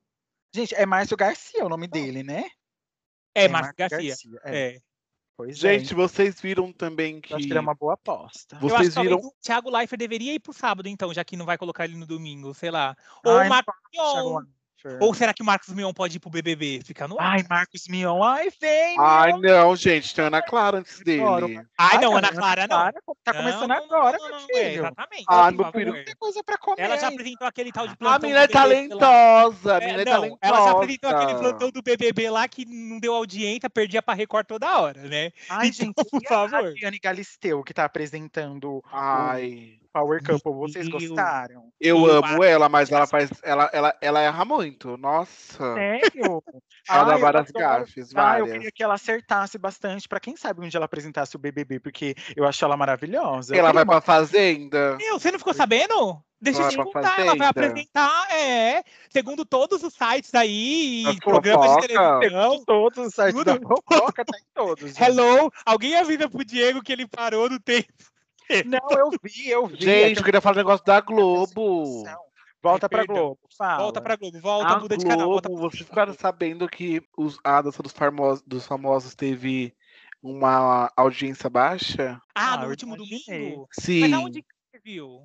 Gente, 0.53 0.73
é 0.75 0.85
Márcio 0.85 1.15
Garcia 1.17 1.65
o 1.65 1.69
nome 1.69 1.87
dele, 1.87 2.23
né? 2.23 2.45
É, 3.35 3.47
Márcio 3.47 3.73
Garcia. 3.77 4.15
É. 4.43 4.67
É. 4.75 4.79
Pois 5.37 5.51
é. 5.63 5.79
Gente, 5.79 5.93
vocês 5.93 6.41
viram 6.41 6.73
também 6.73 7.15
eu 7.15 7.21
que. 7.21 7.33
acho 7.33 7.45
que 7.45 7.51
ele 7.51 7.57
é 7.59 7.61
uma 7.61 7.73
boa 7.75 7.93
aposta. 7.93 8.57
Vocês 8.57 8.71
eu 8.71 8.77
acho 8.77 8.89
que 8.89 8.95
talvez 8.95 9.15
viram- 9.15 9.29
o 9.29 9.33
Thiago 9.41 9.69
Leifert 9.69 9.97
deveria 9.99 10.33
ir 10.33 10.39
pro 10.39 10.51
sábado, 10.51 10.89
então, 10.89 11.13
já 11.13 11.23
que 11.23 11.37
não 11.37 11.45
vai 11.45 11.57
colocar 11.57 11.85
ele 11.85 11.95
no 11.95 12.05
domingo, 12.05 12.53
sei 12.53 12.69
lá. 12.71 12.93
Ou 13.23 13.31
Ai, 13.37 13.37
o 13.37 13.43
não 13.43 13.49
Marcos 13.49 13.73
Leifert. 14.83 15.01
Ou 15.03 15.13
será 15.13 15.33
que 15.33 15.41
o 15.41 15.45
Marcos 15.45 15.73
Mion 15.73 15.93
pode 15.93 16.17
ir 16.17 16.19
pro 16.19 16.29
BBB? 16.29 16.81
Fica 16.85 17.07
no 17.07 17.19
ar. 17.19 17.33
Ai, 17.35 17.45
Marcos 17.49 17.87
Mion. 17.89 18.21
Ai, 18.23 18.49
vem, 18.61 18.95
Ai, 18.99 19.33
não, 19.33 19.75
gente, 19.75 20.13
tem 20.15 20.23
a 20.23 20.27
Ana 20.27 20.41
Clara 20.41 20.77
antes 20.77 20.99
dele. 20.99 21.21
Ai, 21.77 21.97
não, 21.99 22.15
Ana 22.15 22.29
Clara, 22.31 22.61
não. 22.61 22.77
Clara, 22.77 22.93
Tá 23.23 23.33
começando 23.33 23.67
não, 23.69 23.75
agora, 23.77 24.17
não, 24.17 24.27
meu 24.29 24.39
não, 24.39 24.57
é, 24.57 24.73
exatamente. 24.75 25.25
Ah, 25.27 25.51
meu 25.51 25.63
favor. 25.65 25.73
filho. 25.79 26.05
Tem 26.05 26.15
coisa 26.17 26.43
pra 26.43 26.57
comer. 26.57 26.81
Ela 26.81 26.97
já 26.97 27.07
apresentou 27.09 27.47
aquele 27.47 27.71
tal 27.71 27.87
de 27.87 27.93
A 27.93 27.97
plantão 27.97 28.19
menina 28.29 28.43
é 28.43 28.47
do 28.47 28.53
BBB 28.53 28.93
lá. 28.95 28.99
talentosa, 28.99 29.73
a 29.73 29.77
É, 29.77 29.79
menina 29.85 30.01
é 30.01 30.05
não, 30.05 30.11
talentosa. 30.13 30.39
ela 30.41 30.63
já 30.65 30.71
apresentou 30.71 31.09
aquele 31.09 31.39
plantão 31.39 31.71
do 31.71 31.81
BBB 31.81 32.29
lá 32.29 32.47
que 32.47 32.65
não 32.65 32.99
deu 32.99 33.13
audiência, 33.13 33.69
perdia 33.69 34.01
pra 34.01 34.13
Record 34.13 34.45
toda 34.47 34.79
hora, 34.79 35.01
né? 35.03 35.31
Ai, 35.49 35.67
Então, 35.67 35.85
gente, 35.87 35.95
por 36.11 36.21
e 36.21 36.25
a 36.25 36.29
favor. 36.29 36.73
Diane 36.73 36.99
Galisteu, 36.99 37.63
que 37.63 37.73
tá 37.73 37.85
apresentando 37.85 38.81
Ai, 38.91 39.77
o 39.83 39.88
Power 39.91 40.21
Couple, 40.23 40.53
vocês 40.53 40.87
gostaram? 40.87 41.69
eu 41.81 41.97
Eu 41.97 42.05
amo 42.11 42.43
ela, 42.43 42.69
mas 42.69 42.91
ela 42.91 43.07
faz. 43.07 43.29
Ela, 43.43 43.69
ela, 43.73 43.97
ela 44.01 44.21
erra 44.21 44.45
muito. 44.45 44.95
Nossa. 44.97 45.73
Sério? 45.73 46.43
Ela 46.89 47.03
dá 47.03 47.17
várias 47.17 47.51
gafes, 47.51 48.09
Ah, 48.15 48.39
eu 48.39 48.45
várias. 48.45 48.51
queria 48.51 48.71
que 48.71 48.81
ela 48.83 48.95
acertasse 48.95 49.59
bastante, 49.59 50.07
pra 50.07 50.19
quem 50.19 50.35
sabe 50.35 50.65
onde 50.65 50.75
ela 50.75 50.85
apresentasse 50.85 51.35
o 51.35 51.39
BBB, 51.39 51.79
porque 51.79 52.15
eu 52.35 52.47
acho 52.47 52.65
ela 52.65 52.75
maravilhosa. 52.75 53.55
Ela 53.55 53.71
vai 53.71 53.83
uma- 53.83 53.91
pra 53.93 54.01
fazenda. 54.01 54.95
Meu, 54.97 55.19
você 55.19 55.31
não 55.31 55.37
ficou 55.37 55.53
sabendo? 55.53 56.19
Deixa 56.41 56.61
eu 56.63 56.69
te 56.69 56.77
contar, 56.77 57.19
ela 57.19 57.35
vai 57.35 57.47
apresentar, 57.47 58.27
é, 58.33 58.81
segundo 59.09 59.45
todos 59.45 59.83
os 59.83 59.93
sites 59.93 60.33
aí, 60.33 61.03
As 61.05 61.15
e 61.17 61.19
programas 61.19 61.75
de 61.75 61.87
televisão. 61.87 62.63
todos 62.65 63.07
os 63.07 63.13
sites 63.13 63.43
da 63.43 63.57
Tudo. 63.57 63.67
fofoca, 63.67 64.25
tá 64.25 64.37
em 64.39 64.45
todos. 64.55 64.89
gente. 64.95 65.03
Hello, 65.03 65.51
alguém 65.65 65.95
avisa 65.95 66.27
pro 66.27 66.43
Diego 66.45 66.81
que 66.81 66.91
ele 66.93 67.05
parou 67.07 67.49
no 67.49 67.59
tempo. 67.59 67.87
Não, 68.65 68.97
eu 68.97 69.11
vi, 69.23 69.49
eu 69.49 69.67
vi. 69.67 69.81
Gente, 69.81 70.17
eu 70.17 70.23
queria 70.23 70.41
falar 70.41 70.55
um 70.55 70.57
negócio 70.57 70.85
da 70.85 70.99
Globo. 71.01 72.03
Volta 72.61 72.89
pra. 72.89 73.05
Globo, 73.05 73.39
fala. 73.57 73.83
Volta 73.83 74.01
pra 74.01 74.15
Globo, 74.15 74.39
volta, 74.39 74.67
A 74.67 74.79
muda 74.79 74.97
de 74.97 75.05
canal. 75.05 75.27
Volta 75.27 75.49
pra... 75.49 75.57
vocês 75.57 75.87
ficaram 75.87 76.13
sabendo 76.13 76.67
que 76.67 77.01
os, 77.17 77.39
a 77.43 77.61
dança 77.61 77.81
dos 77.81 77.93
famosos, 77.93 78.43
dos 78.45 78.67
famosos 78.67 79.15
teve 79.15 79.73
uma 80.21 80.91
audiência 80.97 81.49
baixa? 81.49 82.21
Ah, 82.35 82.53
Ah, 82.53 82.57
no 82.57 82.69
último 82.69 82.97
domingo? 82.97 83.67
Sim, 83.71 84.01
Mas 84.01 84.13
aonde 84.13 84.41
que 84.41 84.47
você 84.71 84.79
viu? 84.83 85.21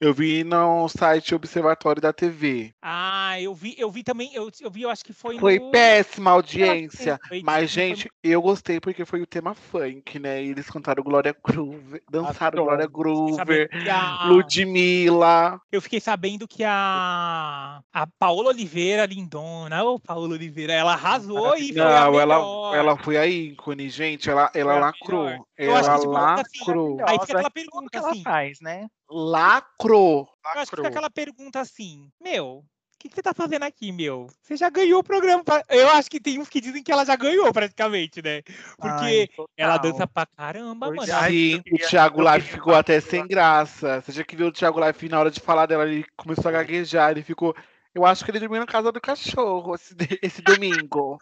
Eu 0.00 0.12
vi 0.12 0.44
no 0.44 0.88
site 0.88 1.34
Observatório 1.34 2.02
da 2.02 2.12
TV. 2.12 2.74
Ah, 2.82 3.40
eu 3.40 3.54
vi, 3.54 3.74
eu 3.78 3.90
vi 3.90 4.02
também, 4.02 4.30
eu, 4.34 4.50
eu 4.60 4.70
vi, 4.70 4.82
eu 4.82 4.90
acho 4.90 5.04
que 5.04 5.12
foi 5.12 5.38
Foi 5.38 5.58
no... 5.58 5.70
péssima 5.70 6.30
a 6.30 6.34
audiência. 6.34 7.18
Foi- 7.26 7.42
Mas, 7.42 7.62
não 7.62 7.68
foi- 7.68 7.68
gente, 7.68 8.10
eu 8.22 8.42
gostei 8.42 8.80
porque 8.80 9.04
foi 9.04 9.22
o 9.22 9.26
tema 9.26 9.54
funk, 9.54 10.18
né? 10.18 10.42
E 10.44 10.50
eles 10.50 10.68
cantaram 10.68 11.02
Glória 11.02 11.34
Groove, 11.44 12.02
dançaram. 12.10 12.64
Glória 12.64 12.86
Groover, 12.86 13.70
a- 13.90 14.28
Ludmilla. 14.28 15.60
Eu 15.72 15.80
fiquei 15.80 16.00
sabendo 16.00 16.46
que 16.46 16.62
a, 16.64 17.80
a 17.92 18.06
Paola 18.18 18.50
Oliveira, 18.50 19.06
lindona, 19.06 19.82
ô 19.84 19.98
Paola 19.98 20.34
Oliveira, 20.34 20.72
ela 20.72 20.92
arrasou 20.92 21.56
e 21.56 21.72
foi 21.72 21.80
a 21.82 22.10
Não, 22.10 22.20
ela, 22.20 22.76
ela 22.76 22.96
foi 22.98 23.16
a 23.16 23.26
ícone, 23.26 23.88
gente. 23.88 24.28
Ela, 24.28 24.50
ela 24.54 24.74
lacrou. 24.78 25.24
melhor. 25.24 25.45
Eu 25.58 25.74
acho 25.74 25.88
Ela 25.88 25.98
que, 25.98 26.04
tipo, 26.04 26.16
assim, 26.16 26.58
lacrou. 26.58 26.98
Aí 27.08 27.18
fica 27.20 27.32
aquela 27.32 27.50
pergunta 27.50 27.90
que 27.90 27.96
ela 27.96 28.10
assim, 28.10 28.22
faz, 28.22 28.60
né? 28.60 28.86
Lacrou. 29.10 30.28
eu 30.54 30.60
acho 30.60 30.70
que 30.70 30.76
fica 30.76 30.88
aquela 30.88 31.10
pergunta 31.10 31.60
assim, 31.60 32.10
meu, 32.20 32.46
o 32.58 32.64
que, 32.98 33.08
que 33.08 33.14
você 33.14 33.22
tá 33.22 33.32
fazendo 33.34 33.62
aqui, 33.62 33.92
meu? 33.92 34.26
Você 34.42 34.56
já 34.56 34.68
ganhou 34.68 35.00
o 35.00 35.04
programa. 35.04 35.44
pra- 35.44 35.64
Eu 35.68 35.88
acho 35.90 36.10
que 36.10 36.20
tem 36.20 36.38
uns 36.38 36.48
que 36.48 36.60
dizem 36.60 36.82
que 36.82 36.90
ela 36.90 37.04
já 37.04 37.14
ganhou 37.16 37.52
praticamente, 37.52 38.20
né? 38.22 38.42
Porque 38.78 39.28
Ai, 39.38 39.46
ela 39.56 39.78
dança 39.78 40.06
pra 40.06 40.26
caramba, 40.26 40.86
Pois 40.86 41.08
mano. 41.08 41.28
Sim, 41.28 41.62
o 41.72 41.78
Thiago 41.78 42.24
queria 42.24 42.40
ficou 42.40 42.74
até 42.74 43.00
sem 43.00 43.26
graça. 43.26 44.00
Você 44.00 44.12
já 44.12 44.24
que 44.24 44.36
viu 44.36 44.48
o 44.48 44.52
Thiago 44.52 44.78
Live 44.80 45.08
na 45.08 45.20
hora 45.20 45.30
de 45.30 45.40
falar 45.40 45.66
dela, 45.66 45.84
ele 45.84 46.04
começou 46.16 46.48
a 46.48 46.52
gaguejar, 46.52 47.10
ele 47.12 47.22
ficou. 47.22 47.54
Eu 47.94 48.04
acho 48.04 48.24
que 48.24 48.30
ele 48.30 48.40
dormiu 48.40 48.60
na 48.60 48.66
casa 48.66 48.92
do 48.92 49.00
cachorro 49.00 49.74
esse, 49.74 49.94
esse 50.22 50.42
domingo. 50.42 51.18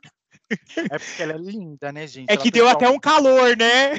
É 0.90 0.98
porque 0.98 1.22
ela 1.22 1.32
é 1.32 1.38
linda, 1.38 1.92
né, 1.92 2.06
gente? 2.06 2.30
É 2.30 2.34
Ela 2.34 2.42
que 2.42 2.50
deu 2.50 2.68
até 2.68 2.88
um 2.88 2.98
calor, 2.98 3.56
né? 3.56 3.98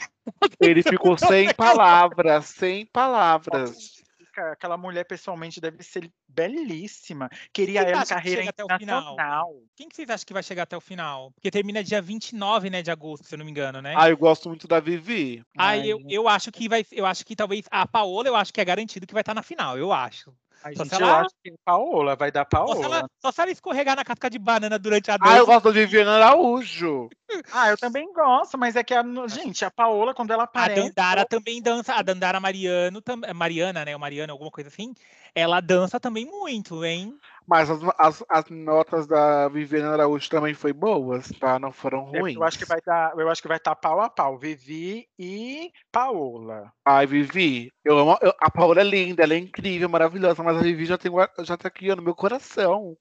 Ele 0.59 0.81
ficou 0.81 1.17
sem 1.17 1.53
palavras, 1.55 2.45
sem 2.45 2.85
palavras. 2.85 4.03
Aquela 4.51 4.75
mulher 4.75 5.05
pessoalmente 5.05 5.61
deve 5.61 5.81
ser 5.81 6.11
belíssima. 6.27 7.29
Queria 7.53 7.81
ela 7.81 7.89
em 7.89 7.93
acha 7.93 8.03
que 8.03 8.13
carreira 8.15 8.41
chega 8.41 8.49
até 8.49 8.63
o 8.65 8.67
final? 8.67 9.01
internacional. 9.01 9.63
Quem 9.77 9.87
que 9.87 9.95
vocês 9.95 10.09
acham 10.09 10.25
que 10.25 10.33
vai 10.33 10.43
chegar 10.43 10.63
até 10.63 10.75
o 10.75 10.81
final? 10.81 11.31
Porque 11.31 11.49
termina 11.49 11.81
dia 11.81 12.01
29, 12.01 12.69
né, 12.69 12.81
de 12.81 12.91
agosto, 12.91 13.25
se 13.25 13.33
eu 13.33 13.37
não 13.37 13.45
me 13.45 13.51
engano, 13.51 13.81
né? 13.81 13.93
Ah, 13.97 14.09
eu 14.09 14.17
gosto 14.17 14.49
muito 14.49 14.67
da 14.67 14.81
Vivi. 14.81 15.41
Ai, 15.57 15.87
eu, 15.87 16.01
eu 16.09 16.27
acho 16.27 16.51
que 16.51 16.67
vai, 16.67 16.85
eu 16.91 17.05
acho 17.05 17.25
que 17.25 17.33
talvez 17.33 17.65
a 17.71 17.87
Paola, 17.87 18.27
eu 18.27 18.35
acho 18.35 18.53
que 18.53 18.59
é 18.59 18.65
garantido 18.65 19.07
que 19.07 19.13
vai 19.13 19.21
estar 19.21 19.33
na 19.33 19.41
final, 19.41 19.77
eu 19.77 19.93
acho. 19.93 20.33
Só 20.73 20.83
gente, 20.83 20.95
se 20.95 21.01
eu 21.01 21.07
ela- 21.07 21.21
acho 21.21 21.35
que 21.43 21.51
a 21.51 21.55
Paola 21.63 22.15
vai 22.15 22.31
dar 22.31 22.47
Só 22.51 22.67
se, 22.67 22.81
Paola. 22.81 22.85
ela, 22.97 23.09
só 23.21 23.31
se 23.31 23.41
ela 23.41 23.51
escorregar 23.51 23.95
na 23.95 24.03
casca 24.03 24.29
de 24.29 24.39
banana 24.39 24.79
durante 24.79 25.11
a 25.11 25.15
Ah, 25.15 25.17
dança. 25.17 25.37
eu 25.37 25.45
gosto 25.45 25.65
da 25.65 25.71
Viviana 25.71 26.15
Araújo. 26.15 27.09
Ah, 27.51 27.69
eu 27.69 27.77
também 27.77 28.11
gosto, 28.13 28.57
mas 28.57 28.75
é 28.75 28.83
que 28.83 28.93
a 28.93 29.03
gente, 29.27 29.65
a 29.65 29.71
Paola, 29.71 30.13
quando 30.13 30.31
ela 30.31 30.43
A 30.43 30.45
aparece. 30.45 30.81
Dandara 30.81 31.25
também 31.25 31.61
dança, 31.61 31.93
a 31.93 32.01
Dandara 32.01 32.39
Mariano, 32.39 33.01
tam- 33.01 33.21
Mariana, 33.33 33.83
né, 33.85 33.95
o 33.95 33.99
Mariano, 33.99 34.31
alguma 34.31 34.51
coisa 34.51 34.69
assim, 34.69 34.93
ela 35.33 35.59
dança 35.59 35.99
também 35.99 36.25
muito, 36.25 36.83
hein? 36.85 37.17
Mas 37.47 37.69
as, 37.69 37.79
as, 37.97 38.23
as 38.27 38.49
notas 38.49 39.05
da 39.05 39.47
Viviana 39.47 39.93
Araújo 39.93 40.29
também 40.29 40.53
foi 40.53 40.73
boas, 40.73 41.29
tá? 41.39 41.59
Não 41.59 41.71
foram 41.71 42.09
é, 42.13 42.19
ruins. 42.19 42.35
Eu 42.35 42.43
acho 42.43 42.57
que 42.57 42.65
vai 42.65 42.79
dar, 42.83 43.13
eu 43.17 43.29
acho 43.29 43.41
que 43.41 43.47
vai 43.47 43.57
estar 43.57 43.75
pau 43.75 44.01
a 44.01 44.09
pau, 44.09 44.37
Vivi 44.37 45.07
e 45.17 45.71
Paola. 45.91 46.71
Ai, 46.83 47.05
Vivi, 47.05 47.71
eu 47.83 47.99
amo. 47.99 48.17
eu- 48.21 48.33
a 48.39 48.49
Paola 48.49 48.81
é 48.81 48.83
linda, 48.83 49.23
ela 49.23 49.35
é 49.35 49.37
incrível, 49.37 49.87
maravilhosa, 49.87 50.41
mas 50.41 50.57
a 50.57 50.61
Vivi 50.61 50.85
já, 50.85 50.97
tem, 50.97 51.11
já 51.43 51.55
tá 51.55 51.67
aqui 51.67 51.91
ó, 51.91 51.95
no 51.95 52.01
meu 52.01 52.15
coração. 52.15 52.97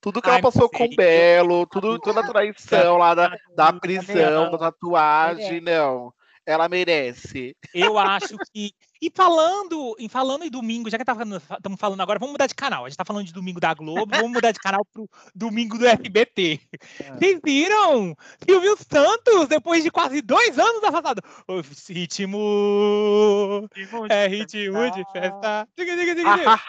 Tudo 0.00 0.20
que 0.20 0.28
Ai, 0.28 0.36
ela 0.36 0.42
passou 0.42 0.68
com 0.68 0.84
o 0.84 0.94
Belo, 0.94 1.66
tudo, 1.66 1.98
toda 1.98 2.20
a 2.20 2.26
traição 2.26 2.96
lá 2.96 3.14
da, 3.14 3.36
da 3.54 3.68
Amiga, 3.68 3.80
prisão, 3.80 4.50
da 4.50 4.58
tatuagem, 4.58 5.60
não. 5.60 6.12
Ela 6.44 6.68
merece. 6.68 7.54
Eu 7.72 7.98
acho 7.98 8.36
que. 8.52 8.72
E 9.02 9.10
falando, 9.14 9.96
em 9.98 10.08
falando 10.08 10.44
em 10.44 10.50
domingo, 10.50 10.90
já 10.90 10.98
que 10.98 11.02
estamos 11.02 11.80
falando 11.80 12.00
agora, 12.02 12.18
vamos 12.18 12.32
mudar 12.32 12.46
de 12.46 12.54
canal. 12.54 12.84
A 12.84 12.88
gente 12.88 12.98
tá 12.98 13.04
falando 13.04 13.24
de 13.24 13.32
domingo 13.32 13.58
da 13.58 13.72
Globo, 13.72 14.06
vamos 14.14 14.30
mudar 14.32 14.52
de 14.52 14.58
canal 14.58 14.84
pro 14.92 15.08
domingo 15.34 15.78
do 15.78 15.86
SBT. 15.86 16.60
Ah. 17.08 17.14
Vocês 17.14 17.40
viram? 17.42 18.14
Silvio 18.46 18.76
Santos, 18.76 19.48
depois 19.48 19.82
de 19.82 19.90
quase 19.90 20.20
dois 20.20 20.58
anos 20.58 20.84
afastado. 20.84 21.22
O 21.48 21.62
ritmo. 21.88 23.68
É 24.10 24.26
ritmo 24.26 24.90
de 24.90 25.04
festa. 25.12 25.66
Diga, 25.76 25.96
diga, 25.96 26.14
diga, 26.14 26.30
Ah, 26.32 26.36
diga. 26.36 26.50
ah, 26.52 26.60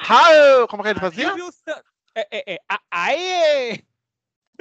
ah, 0.64 0.68
Como 0.70 0.84
que 0.84 0.90
ele 0.90 1.00
fazia? 1.00 1.28
Silvio 1.28 1.52
Santos. 1.52 1.92
É, 2.16 2.28
é, 2.32 2.56
é. 2.56 2.60
Aê! 2.90 3.84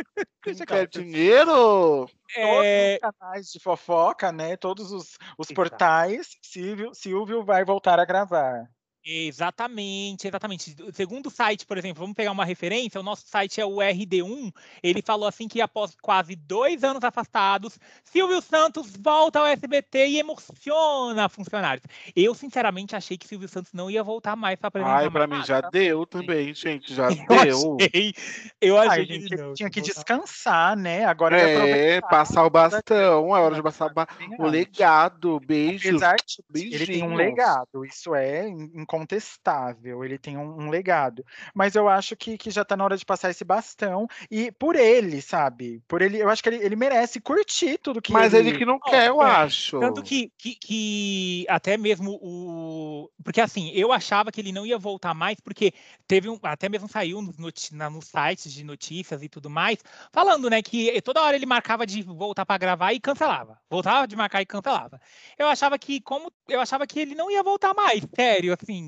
Você 0.44 0.62
Então, 0.62 0.66
quer 0.66 0.88
dinheiro? 0.88 2.08
É, 2.36 2.98
Todos 2.98 3.12
os 3.12 3.18
canais 3.18 3.46
de 3.52 3.60
fofoca, 3.60 4.32
né? 4.32 4.56
Todos 4.56 4.92
os, 4.92 5.18
os 5.38 5.48
portais, 5.48 6.28
Silvio, 6.42 6.94
Silvio 6.94 7.44
vai 7.44 7.64
voltar 7.64 7.98
a 7.98 8.04
gravar. 8.04 8.70
Exatamente, 9.04 10.28
exatamente. 10.28 10.76
Segundo 10.92 11.26
o 11.26 11.30
site, 11.30 11.64
por 11.66 11.78
exemplo, 11.78 12.00
vamos 12.00 12.14
pegar 12.14 12.32
uma 12.32 12.44
referência, 12.44 13.00
o 13.00 13.02
nosso 13.02 13.26
site 13.26 13.60
é 13.60 13.64
o 13.64 13.76
RD1, 13.76 14.52
ele 14.82 15.00
falou 15.02 15.26
assim 15.26 15.48
que 15.48 15.60
após 15.60 15.96
quase 16.02 16.36
dois 16.36 16.84
anos 16.84 17.02
afastados, 17.02 17.78
Silvio 18.04 18.42
Santos 18.42 18.94
volta 18.98 19.40
ao 19.40 19.46
SBT 19.46 20.06
e 20.06 20.18
emociona 20.18 21.28
funcionários. 21.28 21.84
Eu, 22.14 22.34
sinceramente, 22.34 22.94
achei 22.94 23.16
que 23.16 23.26
Silvio 23.26 23.48
Santos 23.48 23.72
não 23.72 23.90
ia 23.90 24.02
voltar 24.02 24.36
mais 24.36 24.58
para 24.58 24.68
apresentar 24.68 24.96
Ai, 24.96 25.10
pra 25.10 25.26
mais 25.26 25.40
mim 25.40 25.46
já 25.46 25.60
deu 25.62 26.04
também, 26.04 26.52
gente. 26.52 26.92
Já 26.94 27.08
Eu 27.30 27.44
deu. 27.44 27.76
achei, 27.80 28.14
eu 28.60 28.76
Ai, 28.76 28.88
achei 28.88 29.04
gente, 29.06 29.28
que 29.28 29.36
não, 29.36 29.54
tinha 29.54 29.70
que 29.70 29.80
descansar, 29.80 30.76
né? 30.76 31.04
Agora 31.04 31.38
É, 31.40 32.00
passar 32.02 32.44
o 32.44 32.50
bastão. 32.50 33.34
É 33.34 33.40
hora 33.40 33.54
de 33.54 33.62
criação, 33.62 33.62
passar 33.62 33.86
o 33.86 33.94
ba- 33.94 34.08
o 34.38 34.46
legado. 34.46 35.40
Beijos. 35.40 36.02
Apesar 36.02 36.16
de 36.50 36.74
ele 36.74 36.86
tem 36.86 37.02
um 37.02 37.14
legado, 37.14 37.84
isso 37.84 38.14
é 38.14 38.46
incontestável, 38.90 40.04
ele 40.04 40.18
tem 40.18 40.36
um, 40.36 40.62
um 40.62 40.70
legado. 40.70 41.24
Mas 41.54 41.76
eu 41.76 41.88
acho 41.88 42.16
que, 42.16 42.36
que 42.36 42.50
já 42.50 42.64
tá 42.64 42.76
na 42.76 42.84
hora 42.84 42.96
de 42.96 43.04
passar 43.04 43.30
esse 43.30 43.44
bastão, 43.44 44.08
e 44.28 44.50
por 44.50 44.74
ele, 44.74 45.22
sabe? 45.22 45.80
Por 45.86 46.02
ele, 46.02 46.18
eu 46.18 46.28
acho 46.28 46.42
que 46.42 46.48
ele, 46.48 46.64
ele 46.64 46.74
merece 46.76 47.20
curtir 47.20 47.78
tudo 47.78 48.02
que 48.02 48.12
Mas 48.12 48.34
ele 48.34 48.56
que 48.58 48.64
não 48.64 48.80
quer, 48.80 49.08
eu 49.08 49.22
é, 49.22 49.26
acho. 49.26 49.78
Tanto 49.78 50.02
que, 50.02 50.32
que, 50.36 50.54
que 50.56 51.46
até 51.48 51.76
mesmo 51.76 52.18
o. 52.20 53.10
Porque 53.22 53.40
assim, 53.40 53.70
eu 53.70 53.92
achava 53.92 54.32
que 54.32 54.40
ele 54.40 54.52
não 54.52 54.66
ia 54.66 54.78
voltar 54.78 55.14
mais, 55.14 55.38
porque 55.40 55.72
teve 56.06 56.28
um. 56.28 56.38
Até 56.42 56.68
mesmo 56.68 56.88
saiu 56.88 57.22
nos, 57.22 57.36
nos 57.38 58.04
sites 58.04 58.52
de 58.52 58.64
notícias 58.64 59.22
e 59.22 59.28
tudo 59.28 59.48
mais, 59.48 59.78
falando, 60.12 60.50
né, 60.50 60.62
que 60.62 61.00
toda 61.02 61.22
hora 61.22 61.36
ele 61.36 61.46
marcava 61.46 61.86
de 61.86 62.02
voltar 62.02 62.44
para 62.44 62.58
gravar 62.58 62.92
e 62.92 63.00
cancelava. 63.00 63.58
Voltava 63.70 64.08
de 64.08 64.16
marcar 64.16 64.42
e 64.42 64.46
cancelava. 64.46 65.00
Eu 65.38 65.46
achava 65.46 65.78
que, 65.78 66.00
como. 66.00 66.32
Eu 66.48 66.60
achava 66.60 66.86
que 66.86 66.98
ele 66.98 67.14
não 67.14 67.30
ia 67.30 67.42
voltar 67.42 67.72
mais, 67.74 68.02
sério, 68.16 68.56
assim. 68.60 68.79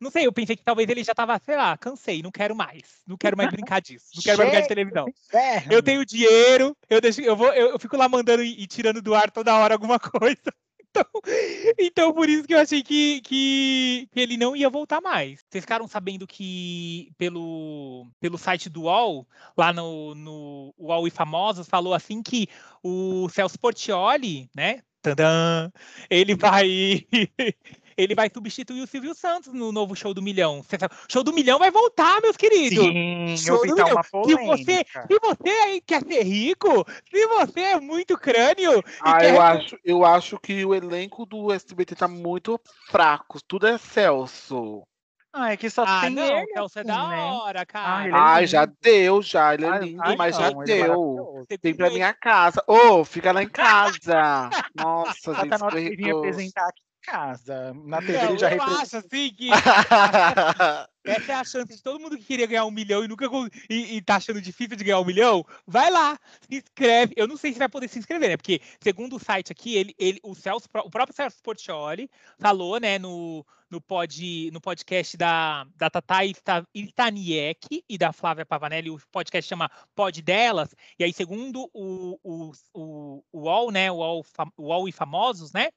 Não 0.00 0.10
sei, 0.10 0.26
eu 0.26 0.32
pensei 0.32 0.56
que 0.56 0.62
talvez 0.62 0.88
ele 0.88 1.04
já 1.04 1.14
tava, 1.14 1.38
sei 1.44 1.56
lá, 1.56 1.76
cansei, 1.76 2.22
não 2.22 2.30
quero 2.30 2.54
mais. 2.54 2.82
Não 3.06 3.16
quero 3.16 3.36
mais 3.36 3.50
brincar 3.50 3.80
disso. 3.80 4.06
Não 4.14 4.22
quero 4.22 4.38
mais 4.38 4.50
brincar 4.50 4.62
de 4.62 4.68
televisão. 4.68 5.06
Eu 5.70 5.82
tenho 5.82 6.04
dinheiro, 6.04 6.76
eu, 6.88 7.00
deixo, 7.00 7.20
eu, 7.20 7.36
vou, 7.36 7.52
eu, 7.52 7.70
eu 7.70 7.78
fico 7.78 7.96
lá 7.96 8.08
mandando 8.08 8.42
e, 8.42 8.62
e 8.62 8.66
tirando 8.66 9.02
do 9.02 9.14
ar 9.14 9.30
toda 9.30 9.56
hora 9.56 9.74
alguma 9.74 9.98
coisa. 10.00 10.52
Então, 10.90 11.04
então 11.78 12.12
por 12.12 12.28
isso 12.28 12.46
que 12.46 12.54
eu 12.54 12.58
achei 12.58 12.82
que, 12.82 13.20
que, 13.20 14.08
que 14.10 14.20
ele 14.20 14.36
não 14.36 14.56
ia 14.56 14.70
voltar 14.70 15.00
mais. 15.00 15.44
Vocês 15.48 15.62
ficaram 15.62 15.86
sabendo 15.86 16.26
que 16.26 17.12
pelo, 17.18 18.06
pelo 18.20 18.38
site 18.38 18.68
do 18.68 18.82
UOL, 18.82 19.26
lá 19.56 19.72
no, 19.72 20.14
no 20.14 20.74
UOL 20.78 21.06
e 21.06 21.10
Famosos, 21.10 21.68
falou 21.68 21.94
assim 21.94 22.22
que 22.22 22.48
o 22.82 23.28
Celso 23.28 23.58
Portioli, 23.58 24.50
né? 24.54 24.82
Tadã, 25.02 25.70
ele 26.10 26.34
vai. 26.34 27.06
Ele 27.98 28.14
vai 28.14 28.30
substituir 28.32 28.80
o 28.80 28.86
Silvio 28.86 29.12
Santos 29.12 29.52
no 29.52 29.72
novo 29.72 29.96
show 29.96 30.14
do 30.14 30.22
Milhão. 30.22 30.64
Show 31.10 31.24
do 31.24 31.32
Milhão 31.32 31.58
vai 31.58 31.68
voltar, 31.68 32.20
meus 32.22 32.36
queridos! 32.36 32.78
Sim, 32.84 33.36
Show 33.36 33.56
eu 33.56 33.62
vi 33.62 33.68
do 33.70 33.76
tá 33.76 33.84
milhão. 33.86 33.96
uma 33.96 34.56
Se 34.56 34.62
você, 34.64 34.84
se 34.84 35.18
você 35.20 35.50
aí 35.50 35.80
quer 35.80 36.02
ser 36.04 36.22
rico, 36.22 36.86
se 37.10 37.26
você 37.26 37.60
é 37.60 37.80
muito 37.80 38.16
crânio, 38.16 38.80
Ah, 39.00 39.18
quer 39.18 39.34
eu 39.34 39.40
acho, 39.42 39.76
eu 39.84 40.04
acho 40.04 40.38
que 40.38 40.64
o 40.64 40.72
elenco 40.72 41.26
do 41.26 41.52
SBT 41.52 41.96
tá 41.96 42.06
muito 42.06 42.60
fraco. 42.88 43.40
Tudo 43.48 43.66
é 43.66 43.76
Celso. 43.76 44.84
Ah, 45.32 45.52
é 45.52 45.56
que 45.56 45.68
só 45.68 45.84
ah, 45.86 46.00
tem 46.02 46.10
não, 46.10 46.24
ele, 46.24 46.52
Celso 46.54 46.78
é 46.78 46.82
assim, 46.82 46.88
da 46.88 47.08
né? 47.08 47.16
hora, 47.32 47.66
cara. 47.66 48.04
ele 48.06 48.14
é 48.14 48.18
Ai, 48.18 48.46
já 48.46 48.64
deu, 48.80 49.20
já. 49.22 49.54
Ele 49.54 49.66
é 49.66 49.68
Ah, 49.68 49.78
lindo, 49.78 50.02
ah, 50.04 50.14
mas 50.16 50.36
já 50.36 50.50
não, 50.52 50.62
é 50.62 50.64
deu. 50.64 50.86
Segundo 50.86 51.46
Tem 51.60 51.74
pra 51.74 51.90
minha 51.90 52.14
casa. 52.14 52.62
Ô, 52.66 53.04
fica 53.04 53.32
lá 53.32 53.42
em 53.42 53.48
casa. 53.48 54.48
Nossa, 54.74 55.34
gente, 55.34 55.48
tá 55.48 55.58
na 55.58 55.66
hora 55.66 55.76
de 55.76 55.88
vir 55.90 55.94
escorregou. 55.94 56.18
apresentar 56.20 56.68
aqui 56.68 56.87
casa. 57.02 57.74
Na 57.84 58.00
TV 58.00 58.12
Não, 58.12 58.28
ele 58.30 58.38
já 58.38 58.46
eu 58.46 58.50
representou. 58.50 58.82
acho 58.82 58.96
assim 58.98 59.34
que 59.34 59.48
essa 61.04 61.32
é 61.32 61.34
a 61.34 61.44
chance 61.44 61.74
de 61.76 61.82
todo 61.82 62.00
mundo 62.00 62.16
que 62.16 62.24
queria 62.24 62.46
ganhar 62.46 62.64
um 62.64 62.70
milhão 62.70 63.04
e 63.04 63.08
nunca 63.08 63.26
e, 63.68 63.96
e 63.96 64.02
tá 64.02 64.16
achando 64.16 64.40
difícil 64.40 64.76
de 64.76 64.84
ganhar 64.84 65.00
um 65.00 65.04
milhão, 65.04 65.44
vai 65.66 65.90
lá, 65.90 66.18
se 66.40 66.58
inscreve. 66.58 67.14
Eu 67.16 67.26
não 67.26 67.36
sei 67.36 67.52
se 67.52 67.58
vai 67.58 67.68
poder 67.68 67.88
se 67.88 67.98
inscrever, 67.98 68.28
né? 68.28 68.36
Porque 68.36 68.60
segundo 68.82 69.16
o 69.16 69.20
site 69.20 69.52
aqui, 69.52 69.76
ele, 69.76 69.94
ele 69.98 70.20
o 70.22 70.34
Celso, 70.34 70.68
o 70.84 70.90
próprio 70.90 71.14
Celso 71.14 71.42
Portioli 71.42 72.10
falou, 72.38 72.78
né, 72.78 72.98
no 72.98 73.44
no, 73.70 73.80
pod, 73.80 74.50
no 74.50 74.60
podcast 74.60 75.16
da, 75.16 75.66
da 75.76 75.90
Tatá 75.90 76.20
Staniek 76.74 77.84
e 77.88 77.98
da 77.98 78.12
Flávia 78.12 78.46
Pavanelli, 78.46 78.90
o 78.90 78.98
podcast 79.12 79.48
chama 79.48 79.70
Pod 79.94 80.20
Delas, 80.22 80.74
e 80.98 81.04
aí, 81.04 81.12
segundo 81.12 81.68
o, 81.72 82.18
o, 82.22 82.52
o, 82.72 83.24
o 83.32 83.40
UOL, 83.40 83.70
né, 83.70 83.90
o 83.90 83.96
UOL, 83.96 84.24
o 84.56 84.62
UOL 84.62 84.88
e 84.88 84.92
Famosos, 84.92 85.52
né, 85.52 85.68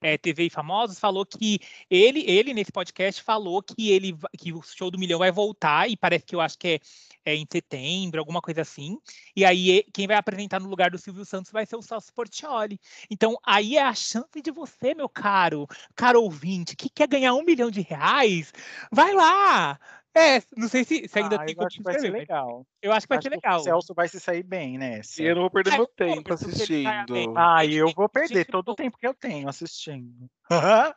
é, 0.00 0.16
TV 0.16 0.46
e 0.46 0.50
Famosos, 0.50 0.98
falou 0.98 1.24
que 1.24 1.60
ele, 1.90 2.24
ele, 2.28 2.54
nesse 2.54 2.72
podcast, 2.72 3.22
falou 3.22 3.62
que, 3.62 3.90
ele, 3.90 4.16
que 4.36 4.52
o 4.52 4.62
show 4.62 4.90
do 4.90 4.98
milhão 4.98 5.18
vai 5.18 5.30
voltar, 5.30 5.88
e 5.88 5.96
parece 5.96 6.24
que 6.24 6.34
eu 6.34 6.40
acho 6.40 6.58
que 6.58 6.68
é, 6.68 7.32
é 7.32 7.34
em 7.34 7.46
setembro, 7.50 8.20
alguma 8.20 8.40
coisa 8.40 8.62
assim, 8.62 8.98
e 9.34 9.44
aí 9.44 9.84
quem 9.92 10.06
vai 10.06 10.16
apresentar 10.16 10.60
no 10.60 10.68
lugar 10.68 10.90
do 10.90 10.98
Silvio 10.98 11.24
Santos 11.24 11.50
vai 11.52 11.66
ser 11.66 11.76
o 11.76 11.82
Celso 11.82 12.12
Portioli. 12.12 12.80
Então, 13.10 13.36
aí 13.44 13.76
é 13.76 13.82
a 13.82 13.94
chance 13.94 14.40
de 14.42 14.50
você, 14.50 14.94
meu 14.94 15.08
caro, 15.08 15.66
caro 15.94 16.22
ouvinte, 16.22 16.76
que 16.76 16.88
quer 16.88 17.08
ganhar 17.08 17.34
um 17.34 17.44
milhão 17.44 17.70
de 17.70 17.80
reais, 17.80 18.52
vai 18.90 19.12
lá! 19.12 19.78
É, 20.18 20.42
não 20.56 20.68
sei 20.68 20.84
se, 20.84 21.06
se 21.08 21.18
ainda 21.18 21.36
Ah, 21.36 21.44
tem 21.44 21.54
como 21.54 21.66
acho 21.66 21.76
que 21.76 21.82
vai 21.82 21.98
ser 21.98 22.10
mas 22.10 22.20
legal. 22.20 22.66
eu 22.82 22.92
acho 22.92 23.06
que 23.06 23.08
vai 23.08 23.18
Acho 23.18 23.28
ser 23.28 23.34
legal. 23.34 23.60
O 23.60 23.62
Celso 23.62 23.94
vai 23.94 24.08
se 24.08 24.18
sair 24.18 24.42
bem 24.42 24.76
nessa. 24.76 25.22
E 25.22 25.26
eu 25.26 25.34
não 25.34 25.42
vou 25.42 25.50
perder 25.50 25.72
É, 25.74 25.76
meu 25.76 25.86
tempo 25.86 26.32
assistindo. 26.32 27.34
Ah, 27.36 27.64
Ele 27.64 27.76
eu 27.76 27.92
vou 27.94 28.08
perder 28.08 28.44
que- 28.44 28.50
todo 28.52 28.70
o 28.70 28.74
tempo 28.74 28.98
que 28.98 29.06
eu 29.06 29.14
tenho 29.14 29.48
assistindo. 29.48 30.28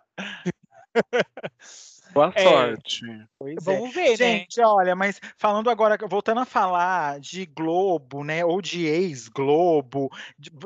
Boa 2.13 2.31
É. 2.35 2.43
sorte. 2.43 3.05
Pois 3.39 3.55
é. 3.55 3.61
Vamos 3.61 3.93
ver, 3.93 4.11
né? 4.11 4.15
Gente, 4.15 4.61
olha, 4.61 4.95
mas 4.95 5.19
falando 5.37 5.69
agora, 5.69 5.97
voltando 6.07 6.41
a 6.41 6.45
falar 6.45 7.19
de 7.19 7.45
Globo, 7.45 8.23
né, 8.23 8.43
ou 8.43 8.61
de 8.61 8.85
ex-Globo, 8.85 10.09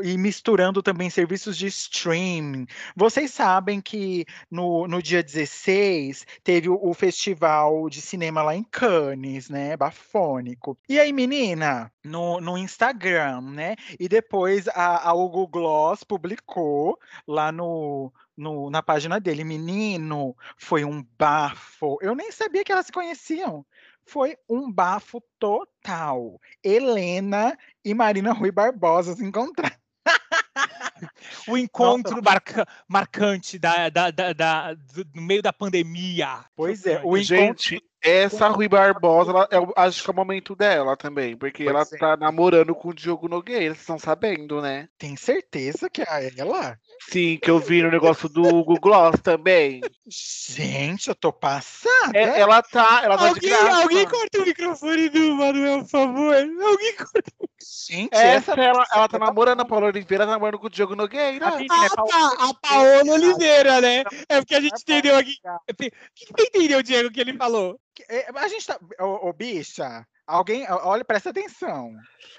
e 0.04 0.18
misturando 0.18 0.82
também 0.82 1.10
serviços 1.10 1.58
de 1.58 1.68
streaming, 1.68 2.66
vocês 2.96 3.32
sabem 3.32 3.80
que 3.80 4.26
no, 4.50 4.88
no 4.88 5.02
dia 5.02 5.22
16 5.24 6.26
teve 6.44 6.70
o, 6.70 6.80
o 6.82 6.94
festival 6.94 7.90
de 7.90 8.02
cinema 8.02 8.42
lá 8.42 8.56
em 8.56 8.64
Cannes, 8.64 9.50
né, 9.50 9.78
bafônico. 9.78 10.78
E 10.90 11.00
aí, 11.00 11.14
menina, 11.14 11.92
no, 12.04 12.40
no 12.42 12.58
Instagram, 12.58 13.42
né, 13.42 13.76
e 14.00 14.08
depois 14.10 14.68
a, 14.70 15.10
a 15.10 15.14
Hugo 15.14 15.48
Gloss 15.48 16.04
publicou 16.04 17.00
lá 17.28 17.52
no, 17.52 18.12
no, 18.38 18.70
na 18.70 18.82
página 18.84 19.20
dele, 19.20 19.44
menino, 19.44 20.36
foi 20.58 20.84
um 20.84 21.04
bafo. 21.18 21.98
Eu 22.02 22.16
nem 22.16 22.32
sabia 22.32 22.64
que 22.64 22.72
elas 22.72 22.86
se 22.88 22.92
conheciam. 22.92 23.66
Foi 24.06 24.38
um 24.50 24.72
bafo 24.72 25.22
total. 25.40 26.40
Helena 26.64 27.58
e 27.84 27.94
Marina 27.94 28.34
Rui 28.34 28.52
Barbosa 28.52 29.16
se 29.16 29.24
encontraram. 29.24 29.76
O 31.48 31.58
encontro 31.58 32.22
marca- 32.24 32.66
marcante 32.88 33.60
da, 33.60 33.90
da, 33.90 34.10
da, 34.12 34.34
da- 34.34 34.74
do- 34.74 35.06
no 35.14 35.22
meio 35.22 35.42
da 35.42 35.52
pandemia. 35.52 36.46
Pois 36.56 36.86
é, 36.86 37.02
o 37.04 37.18
encontro. 37.18 37.24
Gente, 37.24 37.84
essa 38.02 38.48
Rui 38.48 38.68
Barbosa, 38.68 39.32
ela- 39.32 39.48
eu 39.52 39.74
acho 39.76 40.04
que 40.04 40.10
é 40.10 40.14
o 40.14 40.16
momento 40.16 40.56
dela 40.56 40.96
também, 40.96 41.36
porque 41.36 41.66
Pois 41.66 41.76
ela 41.76 41.86
é. 41.92 41.98
tá 41.98 42.18
namorando 42.18 42.74
com 42.74 42.90
o 42.90 42.94
Diogo 42.94 43.28
Nogueira, 43.28 43.74
vocês 43.74 43.82
estão 43.82 44.00
sabendo, 44.00 44.62
né? 44.62 44.88
Tem 44.98 45.16
certeza 45.18 45.90
que 45.90 46.02
é 46.02 46.32
ela? 46.38 46.80
Sim, 47.10 47.38
que 47.42 47.50
eu 47.50 47.60
vi 47.60 47.82
no 47.82 47.92
negócio 47.92 48.28
do 48.28 48.42
Google 48.42 48.80
Gloss 48.80 49.20
também. 49.22 49.82
Gente, 50.08 51.08
eu 51.10 51.16
tô 51.16 51.32
passada. 51.32 52.18
É, 52.18 52.40
ela 52.40 52.62
tá, 52.62 53.02
ela 53.04 53.18
tá 53.18 53.24
de 53.24 53.30
Alguém, 53.30 53.50
graça. 53.50 53.82
alguém 53.84 54.06
corta 54.08 54.40
o 54.40 54.46
microfone 54.46 55.10
do 55.10 55.36
Manuel, 55.36 55.80
por 55.82 55.90
favor. 55.90 56.36
Alguém 56.36 56.96
corta. 56.96 57.32
Gente, 57.88 58.14
Essa, 58.14 58.52
essa 58.52 58.62
ela, 58.62 58.86
ela 58.92 59.08
tá 59.08 59.20
namorando 59.20 59.62
a 59.62 59.66
Paula 59.66 59.88
Oliveira, 59.88 60.26
tá 60.26 60.32
namorando 60.32 60.60
com 60.60 60.68
o 60.68 60.70
Diogo 60.70 60.96
Nogueira. 60.96 61.48
A 61.48 61.56
menina 61.58 61.86
é 61.86 61.88
Ah, 61.88 61.96
Paula 61.96 62.10
tá, 62.12 62.46
a 62.50 62.54
Paola 62.54 63.14
Oliveira, 63.14 63.82
né? 63.82 64.04
É 64.30 64.40
porque 64.42 64.56
a 64.56 64.62
gente 64.62 64.74
É 64.74 64.78
entendeu 64.82 65.16
aqui. 65.18 65.36
O 65.70 65.74
que 65.76 65.90
que 65.90 66.34
você 66.36 66.48
entendeu, 66.48 66.82
Diego, 66.84 67.12
que 67.12 67.20
ele 67.22 67.34
falou? 67.38 67.80
É, 68.10 68.28
A 68.36 68.48
gente 68.48 68.66
tá. 68.66 68.80
Ô, 69.00 69.30
ô, 69.30 69.34
bicha, 69.34 70.06
alguém. 70.28 70.66
Olha, 70.70 71.06
presta 71.06 71.30
atenção. 71.30 71.92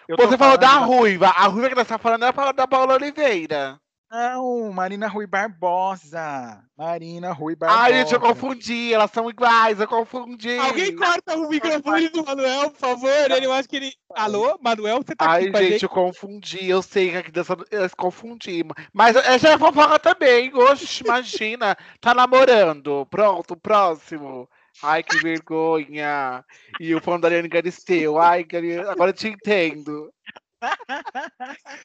Eu 0.08 0.16
Você 0.16 0.36
falou 0.36 0.58
da 0.58 0.68
falando 0.68 0.88
Ruiva. 0.88 1.28
A 1.28 1.46
Ruiva 1.46 1.68
que 1.70 1.74
nós 1.74 1.88
tá 1.88 1.98
falando 1.98 2.24
é 2.24 2.28
a 2.34 2.52
da 2.52 2.66
Paula 2.66 2.94
Oliveira. 2.94 3.80
Não, 4.10 4.72
Marina 4.72 5.08
Rui 5.08 5.26
Barbosa. 5.26 6.62
Marina 6.78 7.32
Rui 7.32 7.56
Barbosa. 7.56 7.80
Ai, 7.80 7.92
gente, 7.92 8.14
eu 8.14 8.20
confundi. 8.20 8.94
Elas 8.94 9.10
são 9.10 9.28
iguais, 9.28 9.80
eu 9.80 9.88
confundi. 9.88 10.56
Alguém 10.58 10.94
corta 10.94 11.36
o 11.36 11.48
microfone 11.48 12.08
do 12.10 12.24
Manuel, 12.24 12.70
por 12.70 12.78
favor. 12.78 13.10
Ele, 13.30 13.46
eu 13.46 13.52
acho 13.52 13.68
que 13.68 13.76
ele. 13.76 13.92
Alô, 14.14 14.56
Manuel, 14.62 14.98
você 14.98 15.16
tá 15.16 15.28
Ai, 15.28 15.42
aqui 15.42 15.50
com 15.50 15.56
a 15.56 15.62
gente, 15.62 15.72
gente? 15.72 15.82
eu 15.82 15.88
confundi. 15.88 16.68
Eu 16.68 16.82
sei 16.82 17.10
que 17.10 17.16
aqui 17.16 17.32
dessa. 17.32 17.56
Eu 17.70 17.90
confundi. 17.96 18.62
Mas 18.92 19.16
é, 19.16 19.38
já 19.38 19.50
é 19.50 19.58
fofoca 19.58 19.98
também. 19.98 20.54
Oxe, 20.54 21.02
imagina. 21.02 21.76
Tá 22.00 22.14
namorando. 22.14 23.06
Pronto, 23.06 23.56
próximo. 23.56 24.48
Ai, 24.82 25.02
que 25.02 25.16
vergonha. 25.18 26.44
E 26.78 26.94
o 26.94 27.00
fã 27.00 27.18
da 27.18 27.28
Ariane 27.28 27.48
Galisteu. 27.48 28.18
Ai, 28.18 28.46
agora 28.88 29.10
eu 29.10 29.14
te 29.14 29.28
entendo. 29.28 30.12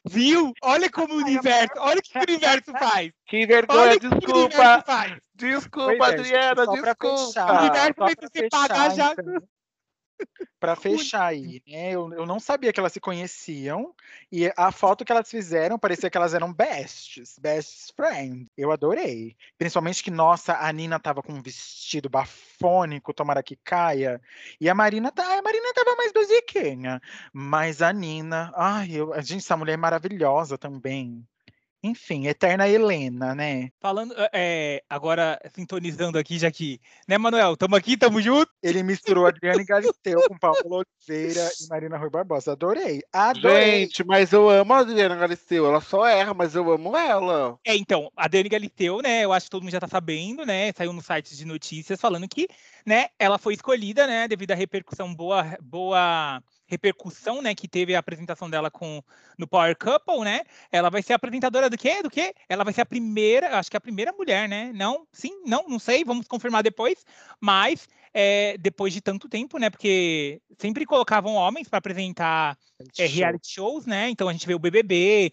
Viu? 0.10 0.54
Olha 0.64 0.90
como 0.90 1.14
o 1.14 1.18
universo, 1.18 1.74
olha 1.78 2.00
o 2.00 2.02
que 2.02 2.18
o 2.18 2.22
universo 2.22 2.72
faz. 2.72 3.12
Que 3.28 3.46
vergonha, 3.46 4.00
que 4.00 4.10
desculpa. 4.10 4.84
faz. 4.86 5.18
Desculpa, 5.36 5.96
Pois 5.98 6.12
é, 6.14 6.20
Adriana, 6.20 6.68
desculpa. 6.68 7.18
fechar, 7.28 7.54
O 7.54 7.60
universo 7.60 7.94
fez 8.06 8.16
pra 8.16 8.30
você 8.32 8.50
pagar 8.50 8.96
já. 8.96 9.16
Pra 10.60 10.76
fechar 10.76 11.26
aí, 11.26 11.62
né? 11.68 11.92
Eu, 11.92 12.14
eu 12.14 12.26
não 12.26 12.40
sabia 12.40 12.72
que 12.72 12.80
elas 12.80 12.94
se 12.94 13.00
conheciam. 13.00 13.96
E 14.32 14.52
a 14.56 14.72
foto 14.72 15.04
que 15.04 15.12
elas 15.12 15.28
fizeram 15.28 15.80
parecia 15.80 16.08
que 16.08 16.16
elas 16.16 16.36
eram 16.36 16.54
besties, 16.54 17.40
best 17.40 17.92
friends. 17.96 18.48
Eu 18.56 18.72
adorei. 18.72 19.36
Principalmente 19.58 20.04
que, 20.04 20.12
nossa, 20.12 20.56
a 20.58 20.72
Nina 20.72 21.00
tava 21.00 21.24
com 21.24 21.34
um 21.34 21.42
vestido 21.42 22.10
bafônico, 22.10 23.12
tomara 23.12 23.42
que 23.42 23.56
caia. 23.56 24.22
E 24.60 24.70
a 24.70 24.76
Marina 24.76 25.12
tá. 25.12 25.40
A 25.40 25.42
Marina 25.42 25.74
tava 25.74 25.96
mais 25.96 26.12
basiquinha. 26.12 27.02
Mas 27.34 27.82
a 27.82 27.92
Nina, 27.92 28.52
ai, 28.56 28.92
eu, 28.92 29.20
gente, 29.24 29.42
essa 29.42 29.58
mulher 29.58 29.74
é 29.74 29.78
maravilhosa 29.78 30.60
também. 30.60 31.28
Enfim, 31.84 32.28
eterna 32.28 32.68
Helena, 32.68 33.34
né? 33.34 33.70
Falando, 33.80 34.14
é, 34.32 34.84
agora 34.88 35.40
sintonizando 35.56 36.18
aqui, 36.18 36.38
já 36.38 36.52
que, 36.52 36.80
né, 37.08 37.18
Manuel? 37.18 37.58
Tamo 37.58 37.76
aqui, 37.76 37.98
tamo 37.98 38.22
junto. 38.22 38.52
Ele 38.62 38.84
misturou 38.84 39.26
Adriane 39.26 39.64
Galisteu 39.64 40.22
com 40.28 40.38
Paulo 40.38 40.84
Oliveira 41.10 41.50
e 41.60 41.68
Marina 41.68 41.98
Rui 41.98 42.10
Barbosa. 42.10 42.52
Adorei. 42.52 43.02
Adorei. 43.12 43.82
Gente, 43.82 44.04
mas 44.04 44.32
eu 44.32 44.50
amo 44.50 44.74
a 44.74 44.80
Adriana 44.80 45.16
Galisteu. 45.16 45.66
Ela 45.66 45.82
só 45.82 46.06
erra, 46.06 46.34
mas 46.34 46.56
eu 46.56 46.72
amo 46.72 46.96
ela. 46.96 47.58
É, 47.66 47.76
então, 47.76 48.12
a 48.16 48.28
Dani 48.28 48.50
Galisteu, 48.50 49.02
né? 49.02 49.26
Eu 49.26 49.34
acho 49.34 49.48
que 49.48 49.52
todo 49.52 49.64
mundo 49.64 49.72
já 49.72 49.80
tá 49.80 49.88
sabendo, 49.88 50.46
né? 50.46 50.72
Saiu 50.74 50.94
no 50.94 51.02
site 51.02 51.36
de 51.36 51.46
notícias 51.46 52.00
falando 52.00 52.28
que, 52.28 52.48
né, 52.86 53.08
ela 53.18 53.38
foi 53.38 53.54
escolhida, 53.54 54.08
né, 54.08 54.28
devido 54.28 54.52
à 54.52 54.56
repercussão 54.56 55.14
boa, 55.14 55.58
boa 55.62 56.42
repercussão, 56.72 57.42
né, 57.42 57.54
que 57.54 57.68
teve 57.68 57.94
a 57.94 58.00
apresentação 58.00 58.50
dela 58.50 58.72
com 58.72 59.04
no 59.38 59.46
Power 59.46 59.76
Couple, 59.78 60.24
né? 60.24 60.42
Ela 60.72 60.90
vai 60.90 61.02
ser 61.02 61.12
apresentadora 61.12 61.70
do 61.70 61.78
quê? 61.78 62.02
Do 62.02 62.10
quê? 62.10 62.34
Ela 62.48 62.64
vai 62.64 62.74
ser 62.74 62.82
a 62.82 62.86
primeira, 62.86 63.60
acho 63.60 63.70
que 63.70 63.76
a 63.76 63.82
primeira 63.82 64.14
mulher, 64.14 64.48
né? 64.48 64.72
Não, 64.74 65.06
sim, 65.12 65.44
não, 65.46 65.68
não 65.68 65.78
sei, 65.78 66.06
vamos 66.06 66.28
confirmar 66.28 66.64
depois, 66.64 67.06
mas 67.42 67.90
é, 68.14 68.58
depois 68.58 68.94
de 68.94 69.02
tanto 69.02 69.30
tempo, 69.30 69.58
né? 69.58 69.70
Porque 69.70 70.42
sempre 70.60 70.86
colocavam 70.86 71.34
homens 71.36 71.68
para 71.68 71.80
apresentar 71.80 72.58
é, 72.98 73.06
reality 73.06 73.54
shows, 73.54 73.86
né? 73.86 74.10
Então 74.10 74.28
a 74.28 74.34
gente 74.34 74.46
vê 74.46 74.54
o 74.54 74.60
BBB. 74.60 75.32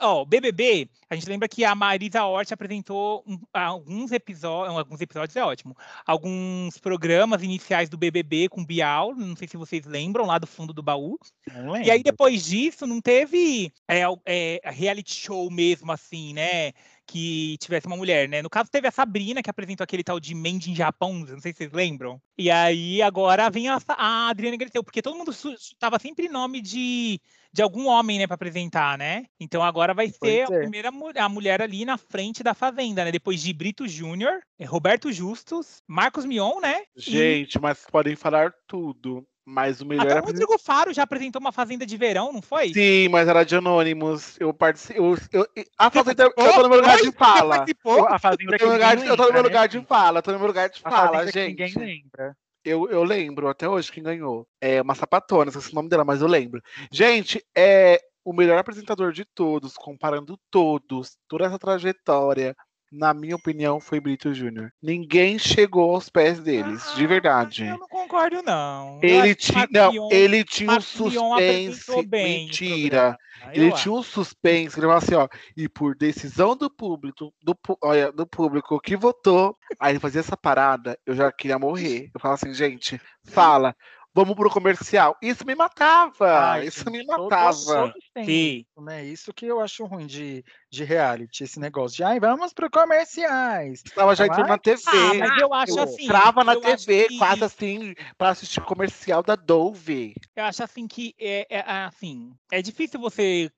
Ó, 0.00 0.22
o 0.22 0.26
BBB, 0.26 0.88
a 1.08 1.14
gente 1.14 1.28
lembra 1.28 1.48
que 1.48 1.64
a 1.64 1.74
Marisa 1.74 2.24
Hort 2.24 2.52
apresentou 2.52 3.24
um- 3.26 3.38
alguns 3.52 4.12
episódios, 4.12 4.76
alguns 4.76 5.00
episódios 5.00 5.36
é 5.36 5.44
ótimo, 5.44 5.74
alguns 6.06 6.78
programas 6.78 7.42
iniciais 7.42 7.88
do 7.88 7.96
BBB 7.96 8.48
com 8.48 8.64
Bial, 8.64 9.14
não 9.14 9.34
sei 9.34 9.48
se 9.48 9.56
vocês 9.56 9.84
lembram, 9.84 10.26
lá 10.26 10.38
do 10.38 10.46
fundo 10.46 10.72
do 10.72 10.82
baú. 10.82 11.18
Não 11.52 11.76
E 11.76 11.90
aí 11.90 12.02
depois 12.02 12.44
disso 12.44 12.86
não 12.86 13.00
teve 13.00 13.72
é, 13.88 14.60
reality 14.70 15.14
show 15.14 15.50
mesmo 15.50 15.90
assim, 15.90 16.32
né? 16.32 16.72
Que 17.10 17.58
tivesse 17.58 17.88
uma 17.88 17.96
mulher, 17.96 18.28
né? 18.28 18.40
No 18.40 18.48
caso, 18.48 18.70
teve 18.70 18.86
a 18.86 18.92
Sabrina, 18.92 19.42
que 19.42 19.50
apresentou 19.50 19.82
aquele 19.82 20.04
tal 20.04 20.20
de 20.20 20.32
Made 20.32 20.70
in 20.70 20.76
Japão, 20.76 21.12
não 21.12 21.40
sei 21.40 21.50
se 21.50 21.58
vocês 21.58 21.72
lembram. 21.72 22.22
E 22.38 22.48
aí 22.48 23.02
agora 23.02 23.50
vem 23.50 23.68
a, 23.68 23.80
a 23.88 24.28
Adriana 24.28 24.56
Galisteu, 24.56 24.84
porque 24.84 25.02
todo 25.02 25.18
mundo 25.18 25.32
tava 25.76 25.98
sempre 25.98 26.28
nome 26.28 26.60
de, 26.60 27.20
de 27.52 27.62
algum 27.62 27.88
homem, 27.88 28.20
né, 28.20 28.28
para 28.28 28.36
apresentar, 28.36 28.96
né? 28.96 29.24
Então 29.40 29.60
agora 29.60 29.92
vai 29.92 30.08
ser 30.08 30.46
Pois 30.46 30.50
a 30.50 30.54
é. 30.54 30.58
primeira 30.60 30.90
a 31.16 31.28
mulher 31.28 31.60
ali 31.60 31.84
na 31.84 31.98
frente 31.98 32.44
da 32.44 32.54
Fazenda, 32.54 33.04
né? 33.04 33.10
Depois 33.10 33.42
de 33.42 33.52
Brito 33.52 33.88
Júnior, 33.88 34.40
eh, 34.56 34.64
Roberto 34.64 35.12
Justus, 35.12 35.82
Marcos 35.88 36.24
Mion, 36.24 36.60
né? 36.60 36.84
E 36.96 37.00
Gente, 37.00 37.58
mas 37.58 37.84
podem 37.90 38.14
falar 38.14 38.54
tudo. 38.68 39.26
Mas 39.44 39.80
o 39.80 39.86
melhor 39.86 40.06
até 40.06 40.14
o 40.14 40.18
apresentador. 40.18 40.48
Rodrigo 40.50 40.64
Faro 40.64 40.92
já 40.92 41.02
apresentou 41.02 41.40
uma 41.40 41.52
Fazenda 41.52 41.86
de 41.86 41.96
verão, 41.96 42.32
não 42.32 42.42
foi? 42.42 42.72
Sim, 42.72 43.08
mas 43.08 43.28
era 43.28 43.42
de 43.44 43.56
Anônimos. 43.56 44.38
Eu 44.38 44.52
participei. 44.52 44.98
Eu, 44.98 45.16
eu, 45.32 45.46
a 45.78 45.90
Fazenda, 45.90 46.24
eu 46.24 46.32
tô 46.32 46.62
no 46.62 46.68
meu 46.68 46.78
lugar 46.78 46.96
de 46.96 47.04
Você 47.04 47.12
fala. 47.12 47.56
participou? 47.56 48.06
A 48.06 48.18
Fazenda 48.18 48.54
Eu 48.54 48.58
tô 48.58 48.66
no 48.66 48.72
lugar 48.72 48.96
de, 48.96 49.06
eu 49.06 49.16
tô 49.16 49.26
no 49.26 49.32
meu 49.32 49.42
lugar 49.42 49.62
né, 49.62 49.68
de 49.68 49.78
gente? 49.78 49.86
fala, 49.86 50.22
tô 50.22 50.32
no 50.32 50.38
meu 50.38 50.46
lugar 50.46 50.68
de 50.68 50.80
A 50.84 50.90
fala, 50.90 51.32
que 51.32 51.46
ninguém 51.48 51.68
gente. 51.68 51.78
lembra. 51.78 52.36
Eu, 52.64 52.88
eu 52.90 53.02
lembro 53.02 53.48
até 53.48 53.68
hoje 53.68 53.90
quem 53.90 54.02
ganhou. 54.02 54.46
É 54.60 54.82
uma 54.82 54.94
sapatona, 54.94 55.50
esqueci 55.50 55.72
o 55.72 55.74
nome 55.74 55.88
dela, 55.88 56.04
mas 56.04 56.20
eu 56.20 56.28
lembro. 56.28 56.60
Gente, 56.92 57.42
é 57.56 57.98
o 58.24 58.32
melhor 58.34 58.58
apresentador 58.58 59.12
de 59.12 59.24
todos, 59.24 59.74
comparando 59.74 60.38
todos, 60.50 61.16
toda 61.26 61.46
essa 61.46 61.58
trajetória. 61.58 62.54
Na 62.90 63.14
minha 63.14 63.36
opinião, 63.36 63.78
foi 63.78 64.00
Brito 64.00 64.34
Júnior. 64.34 64.72
Ninguém 64.82 65.38
chegou 65.38 65.94
aos 65.94 66.08
pés 66.08 66.40
deles, 66.40 66.92
de 66.96 67.06
verdade. 67.06 67.64
Ah, 67.64 67.68
Eu 67.68 67.78
não 67.78 67.88
concordo, 67.88 68.42
não. 68.42 68.98
Ele 69.02 69.36
Marcos 69.54 69.72
não, 69.72 70.08
ele 70.10 70.44
tinha 70.44 70.72
um 70.72 70.80
suspense. 70.80 72.06
Mentira. 72.10 73.16
programa, 73.38 73.54
Ele 73.54 73.72
tinha 73.72 73.92
um 73.92 74.02
suspense, 74.02 74.78
ele 74.78 74.86
falava 74.86 75.04
assim, 75.04 75.14
ó, 75.14 75.28
e 75.56 75.68
por 75.68 75.94
decisão 75.96 76.56
do 76.56 76.68
público, 76.68 77.32
do, 77.42 77.56
olha, 77.82 78.12
do 78.12 78.26
público 78.26 78.80
que 78.80 78.96
votou, 78.96 79.56
aí 79.78 79.92
ele 79.92 80.00
fazia 80.00 80.20
essa 80.20 80.36
parada, 80.36 80.98
eu 81.06 81.14
já 81.14 81.30
queria 81.32 81.58
morrer. 81.58 82.10
Eu 82.12 82.20
falava 82.20 82.40
assim, 82.42 82.52
gente, 82.52 83.00
fala, 83.24 83.74
vamos 84.14 84.34
pro 84.34 84.50
comercial. 84.50 85.16
Isso 85.22 85.46
me 85.46 85.54
matava, 85.54 86.50
Ai, 86.52 86.66
isso 86.66 86.84
gente, 86.84 86.90
me 86.90 87.06
matava. 87.06 87.92
Sim. 88.18 88.22
isso, 88.22 88.80
né? 88.84 89.04
Isso 89.04 89.32
que 89.32 89.46
eu 89.46 89.60
acho 89.60 89.84
ruim 89.84 90.06
de, 90.06 90.44
de 90.70 90.84
reality, 90.84 91.42
esse 91.44 91.58
negócio 91.58 91.96
de, 91.96 92.04
ai, 92.04 92.20
vamos 92.20 92.52
pro 92.52 92.70
comerciais. 92.70 93.82
Estava 93.84 94.14
já 94.14 94.26
entrando 94.26 94.46
na 94.46 94.58
TV. 94.58 94.80
Ah, 94.86 95.14
mas 95.18 95.40
eu 95.42 95.52
acho 95.52 95.78
eu 95.78 95.82
assim. 95.82 96.04
entrava 96.04 96.44
na 96.44 96.54
eu 96.54 96.60
TV 96.60 97.08
que- 97.08 97.18
quase 97.18 97.42
assim, 97.44 97.94
pra 98.16 98.30
assistir 98.30 98.60
comercial 98.62 99.22
da 99.22 99.34
Dove. 99.34 100.14
Eu 100.36 100.44
acho 100.44 100.62
assim 100.62 100.86
que 100.86 101.14
é, 101.18 101.46
é, 101.50 101.60
assim, 101.84 102.32
é 102.52 102.62
difícil 102.62 103.00
você. 103.00 103.50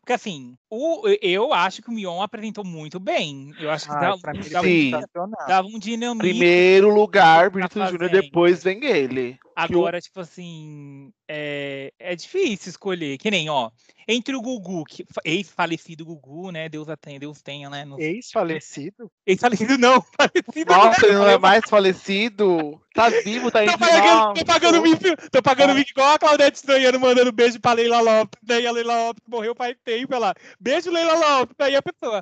Porque 0.00 0.12
assim, 0.12 0.56
o, 0.68 1.08
eu 1.22 1.52
acho 1.52 1.80
que 1.82 1.88
o 1.88 1.92
Mion 1.92 2.20
apresentou 2.20 2.64
muito 2.64 3.00
bem. 3.00 3.54
Eu 3.58 3.70
acho 3.70 3.86
que 3.88 3.92
ele 3.94 4.00
dá, 4.00 4.18
foi 4.18 4.42
Sim. 4.44 4.90
sensacional. 4.90 5.46
dava 5.48 5.66
um 5.66 5.78
dinamismo. 5.78 6.18
Primeiro 6.18 6.94
lugar, 6.94 7.44
tá 7.44 7.50
Brito 7.50 7.74
Júnior, 7.74 7.90
fazendo. 8.10 8.22
depois 8.22 8.62
vem 8.62 8.84
ele. 8.84 9.38
Agora, 9.56 10.00
tipo 10.00 10.20
assim, 10.20 11.12
é, 11.32 11.92
é 11.96 12.16
difícil 12.16 12.70
escolher. 12.70 13.16
Que 13.16 13.30
nem, 13.30 13.48
ó, 13.48 13.70
entre 14.08 14.34
o 14.34 14.42
Gugu, 14.42 14.84
que, 14.84 15.06
ex-falecido 15.24 16.04
Gugu, 16.04 16.50
né? 16.50 16.68
Deus 16.68 16.88
tenha, 17.00 17.20
Deus 17.20 17.40
tenha, 17.40 17.70
né? 17.70 17.84
não- 17.84 18.00
Ex-falecido. 18.00 19.08
Ex-falecido 19.24 19.78
não, 19.78 20.02
falecido 20.18 20.72
Nossa, 20.72 21.06
ele 21.06 21.14
não 21.14 21.28
é 21.28 21.38
mais 21.38 21.62
falecido. 21.68 22.82
Tá 22.92 23.08
vivo, 23.08 23.48
tá 23.48 23.60
Tô 23.60 23.70
entre 23.70 23.78
pagando, 23.78 24.34
tô 24.34 24.44
pagando 24.44 24.82
mico, 24.82 25.30
tô 25.30 25.42
pagando 25.42 25.74
mico 25.74 25.90
igual 25.90 26.14
a 26.14 26.18
Claudete 26.18 26.56
Estranhando 26.56 26.98
mandando 26.98 27.30
beijo 27.30 27.60
pra 27.60 27.74
Leila 27.74 28.00
Lopes. 28.00 28.40
Daí 28.42 28.66
a 28.66 28.72
Leila 28.72 29.06
Lopes 29.06 29.22
morreu 29.28 29.54
faz 29.54 29.76
tempo. 29.84 30.12
Ela, 30.12 30.34
beijo, 30.58 30.90
Leila 30.90 31.14
Lopes. 31.14 31.54
Daí 31.56 31.76
a 31.76 31.82
pessoa, 31.82 32.20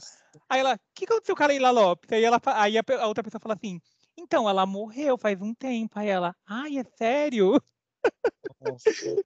aí 0.50 0.60
ela, 0.60 0.74
o 0.74 0.78
que 0.94 1.06
aconteceu 1.06 1.34
com 1.34 1.42
a 1.44 1.46
Leila 1.46 1.70
Lopes? 1.70 2.12
Aí, 2.12 2.22
ela, 2.22 2.38
aí 2.44 2.76
a, 2.76 2.84
a 3.00 3.06
outra 3.06 3.24
pessoa 3.24 3.40
fala 3.40 3.54
assim, 3.54 3.80
então, 4.18 4.46
ela 4.50 4.66
morreu 4.66 5.16
faz 5.16 5.40
um 5.40 5.54
tempo. 5.54 5.98
Aí 5.98 6.08
ela, 6.08 6.36
ai, 6.46 6.76
é 6.76 6.84
sério? 6.98 7.58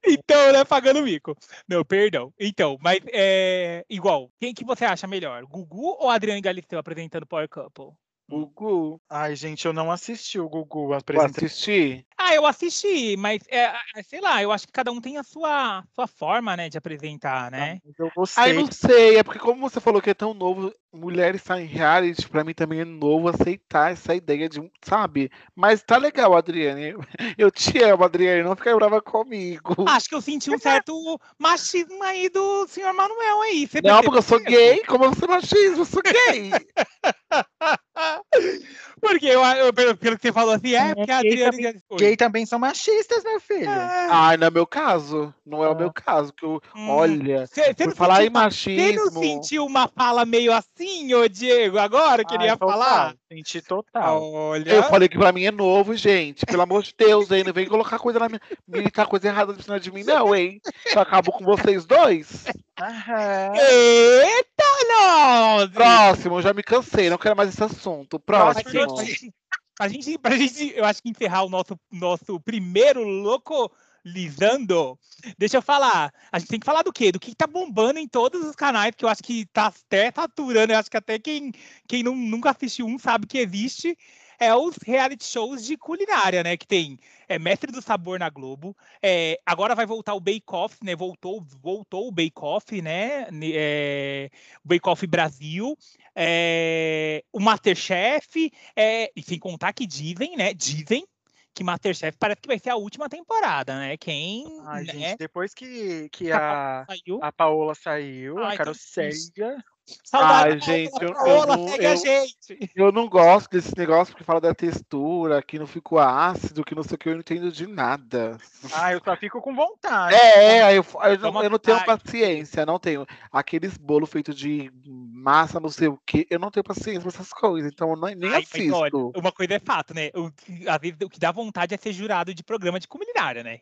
Então, 0.05 0.51
né, 0.51 0.63
pagando 0.63 1.01
mico. 1.01 1.35
Não, 1.67 1.83
perdão. 1.83 2.33
Então, 2.39 2.77
mas 2.81 2.99
é 3.11 3.85
igual. 3.89 4.29
Quem 4.39 4.53
que 4.53 4.65
você 4.65 4.85
acha 4.85 5.07
melhor? 5.07 5.43
Gugu 5.45 5.97
ou 5.99 6.09
Adriane 6.09 6.41
Galisteu 6.41 6.79
apresentando 6.79 7.25
Power 7.25 7.49
Couple? 7.49 7.93
Gugu. 8.29 9.01
Ai, 9.09 9.35
gente, 9.35 9.65
eu 9.65 9.73
não 9.73 9.91
assisti 9.91 10.39
o 10.39 10.49
Gugu 10.49 10.93
apresentando. 10.93 11.45
assisti. 11.45 12.05
Ah, 12.25 12.33
eu 12.33 12.45
assisti, 12.45 13.17
mas 13.17 13.41
é, 13.49 13.69
sei 14.01 14.21
lá, 14.21 14.41
eu 14.41 14.49
acho 14.49 14.65
que 14.65 14.71
cada 14.71 14.93
um 14.93 15.01
tem 15.01 15.17
a 15.17 15.23
sua, 15.23 15.83
sua 15.93 16.07
forma, 16.07 16.55
né, 16.55 16.69
de 16.69 16.77
apresentar, 16.77 17.51
né? 17.51 17.81
Eu 17.99 18.09
gostei. 18.15 18.43
Ai, 18.45 18.53
não 18.53 18.71
sei, 18.71 19.17
é 19.17 19.23
porque 19.23 19.39
como 19.39 19.59
você 19.59 19.81
falou 19.81 20.01
que 20.01 20.09
é 20.09 20.13
tão 20.13 20.33
novo, 20.33 20.73
mulher 20.93 21.35
estar 21.35 21.59
em 21.59 21.65
reality, 21.65 22.25
pra 22.29 22.45
mim 22.45 22.53
também 22.53 22.79
é 22.79 22.85
novo 22.85 23.27
aceitar 23.27 23.91
essa 23.91 24.15
ideia 24.15 24.47
de, 24.47 24.71
sabe? 24.81 25.29
Mas 25.53 25.83
tá 25.83 25.97
legal, 25.97 26.33
Adriane. 26.33 26.93
Eu 27.37 27.51
te 27.51 27.83
amo, 27.83 28.05
Adriane, 28.05 28.41
não 28.41 28.55
fica 28.55 28.73
brava 28.73 29.01
comigo. 29.01 29.75
Acho 29.85 30.07
que 30.07 30.15
eu 30.15 30.21
senti 30.21 30.49
um 30.49 30.57
certo 30.57 31.19
machismo 31.37 32.01
aí 32.03 32.29
do 32.29 32.65
senhor 32.67 32.93
Manuel 32.93 33.41
aí. 33.41 33.67
Você 33.67 33.81
não, 33.81 34.01
porque 34.01 34.19
eu 34.19 34.21
sou 34.21 34.39
gay, 34.39 34.81
como 34.85 35.03
eu 35.03 35.13
sou 35.13 35.27
machismo, 35.27 35.81
eu 35.81 35.85
sou 35.85 36.01
gay. 36.01 36.51
Porque 39.01 39.25
eu, 39.25 39.43
eu- 39.43 39.73
pelo, 39.73 39.97
pelo 39.97 40.15
que 40.17 40.21
você 40.27 40.31
falou 40.31 40.53
assim, 40.53 40.73
é 40.75 40.91
É, 40.91 40.95
porque 40.95 41.11
a 41.11 41.21
já 41.21 41.51
foi. 41.89 41.97
Gay 41.97 42.15
também 42.15 42.45
são 42.45 42.57
machistas, 42.57 43.21
meu 43.23 43.39
filho. 43.39 43.69
É. 43.69 44.07
Ai, 44.09 44.37
não 44.37 44.47
é 44.47 44.49
meu 44.49 44.65
caso. 44.65 45.33
Não 45.45 45.61
é 45.63 45.67
o 45.67 45.71
Ah. 45.71 45.75
meu 45.75 45.91
caso. 45.91 46.31
Que 46.31 46.45
eu, 46.45 46.61
Hum. 46.73 46.89
olha, 46.89 47.45
por 47.77 47.87
não 47.87 47.95
falar 47.95 48.15
sentiu 48.21 48.25
em 48.25 48.29
uma- 48.29 48.49
Você 48.51 48.69
não 48.93 49.03
machismo. 49.05 49.21
sentiu 49.23 49.65
uma 49.65 49.87
fala 49.89 50.25
meio 50.25 50.53
assim, 50.53 51.13
ô 51.13 51.27
Diego, 51.27 51.77
agora 51.79 52.23
que 52.23 52.33
ele 52.33 52.47
Ai, 52.49 52.57
falar? 52.57 53.13
Senti 53.31 53.61
total. 53.61 54.23
Olha. 54.31 54.71
Eu 54.71 54.83
falei 54.83 55.09
que 55.09 55.17
pra 55.17 55.33
mim 55.33 55.43
é 55.43 55.51
novo, 55.51 55.93
gente. 55.97 56.45
Pelo 56.45 56.61
amor 56.61 56.81
de 56.83 56.93
Deus, 56.97 57.29
hein? 57.29 57.43
Não 57.43 57.51
vem 57.53 57.67
colocar 57.67 57.99
coisa 57.99 58.19
na 58.19 58.29
minha. 58.29 58.41
militar 58.65 59.05
coisa 59.05 59.27
errada 59.27 59.51
em 59.51 59.61
cima 59.61 59.79
de 59.81 59.91
mim, 59.91 60.03
não, 60.03 60.33
hein? 60.33 60.61
Eu 60.95 61.01
acabo 61.01 61.31
com 61.33 61.43
vocês 61.43 61.85
dois. 61.85 62.45
Aham. 62.79 63.51
Eita, 63.55 64.52
nós! 64.87 65.69
Próximo, 65.71 66.37
eu 66.37 66.41
já 66.41 66.53
me 66.53 66.63
cansei, 66.63 67.09
não 67.09 67.17
quero 67.17 67.35
mais 67.35 67.49
esse 67.49 67.63
assunto. 67.63 68.19
Próximo. 68.19 68.69
Gente, 68.69 69.33
pra 69.77 69.87
gente, 69.87 70.17
pra 70.17 70.37
gente, 70.37 70.73
eu 70.75 70.85
acho 70.85 71.01
que 71.01 71.09
encerrar 71.09 71.43
o 71.43 71.49
nosso, 71.49 71.79
nosso 71.91 72.39
primeiro 72.39 73.03
louco, 73.03 73.71
localizando, 74.03 74.99
deixa 75.37 75.57
eu 75.57 75.61
falar. 75.61 76.13
A 76.31 76.37
gente 76.37 76.49
tem 76.49 76.59
que 76.59 76.65
falar 76.65 76.83
do 76.83 76.91
quê? 76.91 77.11
Do 77.11 77.19
que 77.19 77.33
tá 77.33 77.47
bombando 77.47 77.99
em 77.99 78.07
todos 78.07 78.45
os 78.45 78.55
canais, 78.55 78.91
porque 78.91 79.05
eu 79.05 79.09
acho 79.09 79.23
que 79.23 79.45
tá 79.47 79.67
até 79.67 80.11
saturando. 80.11 80.73
Eu 80.73 80.79
acho 80.79 80.91
que 80.91 80.97
até 80.97 81.17
quem, 81.17 81.51
quem 81.87 82.03
não, 82.03 82.15
nunca 82.15 82.51
assistiu 82.51 82.85
um 82.85 82.99
sabe 82.99 83.25
que 83.25 83.37
existe. 83.37 83.97
É 84.39 84.53
os 84.55 84.77
reality 84.77 85.25
shows 85.25 85.65
de 85.65 85.77
culinária, 85.77 86.43
né? 86.43 86.57
Que 86.57 86.67
tem 86.67 86.99
é, 87.27 87.37
Mestre 87.39 87.71
do 87.71 87.81
Sabor 87.81 88.19
na 88.19 88.29
Globo. 88.29 88.75
É, 89.01 89.39
agora 89.45 89.75
vai 89.75 89.85
voltar 89.85 90.13
o 90.13 90.19
Bake 90.19 90.43
Off, 90.51 90.77
né? 90.83 90.95
Voltou, 90.95 91.43
voltou 91.61 92.07
o 92.07 92.11
Bake 92.11 92.33
Off, 92.37 92.81
né? 92.81 93.27
É, 93.53 94.29
o 94.63 94.67
Bake 94.67 94.89
Off 94.89 95.05
Brasil. 95.07 95.77
É, 96.15 97.23
o 97.31 97.39
Masterchef. 97.39 98.51
É, 98.75 99.11
e 99.15 99.21
sem 99.21 99.39
contar 99.39 99.73
que 99.73 99.85
dizem, 99.85 100.35
né? 100.35 100.53
Dizem 100.53 101.05
que 101.53 101.63
Masterchef 101.63 102.17
parece 102.17 102.41
que 102.41 102.47
vai 102.47 102.57
ser 102.57 102.71
a 102.71 102.75
última 102.75 103.07
temporada, 103.07 103.77
né? 103.77 103.95
Quem. 103.97 104.45
Ai, 104.65 104.83
né? 104.83 104.93
gente, 104.93 105.17
depois 105.17 105.53
que, 105.53 106.09
que 106.09 106.31
A 106.33 106.85
a, 107.21 107.31
Paola 107.31 107.75
saiu, 107.75 108.39
Ai, 108.39 108.45
a 108.45 108.49
tão 108.49 108.57
Carosséia. 108.57 109.63
Saudade 110.03 110.53
Ai, 110.53 110.59
gente, 110.59 111.03
eu- 111.03 111.09
eu 111.09 111.45
não- 111.45 111.75
eu- 111.75 111.97
gente. 111.97 112.71
Eu 112.75 112.91
não 112.91 113.09
gosto 113.09 113.49
desse 113.49 113.75
negócio 113.77 114.13
porque 114.13 114.23
fala 114.23 114.39
da 114.39 114.53
textura, 114.53 115.41
que 115.41 115.59
não 115.59 115.67
ficou 115.67 115.99
ácido, 115.99 116.63
que 116.63 116.75
não 116.75 116.83
sei 116.83 116.95
o 116.95 116.97
que, 116.97 117.09
eu 117.09 117.13
não 117.13 117.19
entendo 117.19 117.51
de 117.51 117.67
nada. 117.67 118.37
Ah, 118.73 118.93
eu 118.93 119.01
só 119.03 119.15
fico 119.17 119.41
com 119.41 119.53
vontade. 119.55 120.15
É, 120.15 120.57
é, 120.59 120.77
eu, 120.77 120.85
eu 121.03 121.19
não, 121.19 121.43
eu 121.43 121.49
não 121.49 121.59
tenho 121.59 121.83
paciência, 121.83 122.65
não 122.65 122.79
tenho. 122.79 123.05
Aqueles 123.31 123.77
bolo 123.77 124.05
feito 124.05 124.33
de 124.33 124.71
massa, 124.85 125.59
não 125.59 125.69
sei 125.69 125.87
o 125.87 125.99
que, 126.05 126.25
eu 126.29 126.39
não 126.39 126.51
tenho 126.51 126.63
paciência 126.63 127.01
pra 127.01 127.09
essas 127.09 127.29
coisas, 127.33 127.71
então 127.71 127.89
eu 127.91 127.97
nem, 127.97 128.15
nem 128.15 128.29
Ai, 128.29 128.41
mas 128.41 128.53
assisto. 128.53 128.75
olha, 128.75 129.11
uma 129.17 129.31
coisa 129.31 129.55
é 129.55 129.59
fato, 129.59 129.93
né? 129.93 130.09
O, 130.15 130.31
que- 130.31 130.67
às 130.67 130.77
vezes 130.79 130.97
o 131.03 131.09
que 131.09 131.19
dá 131.19 131.31
vontade 131.31 131.73
é 131.73 131.77
ser 131.77 131.91
jurado 131.91 132.33
de 132.33 132.43
programa 132.43 132.79
de 132.79 132.87
culinária, 132.87 133.43
né? 133.43 133.59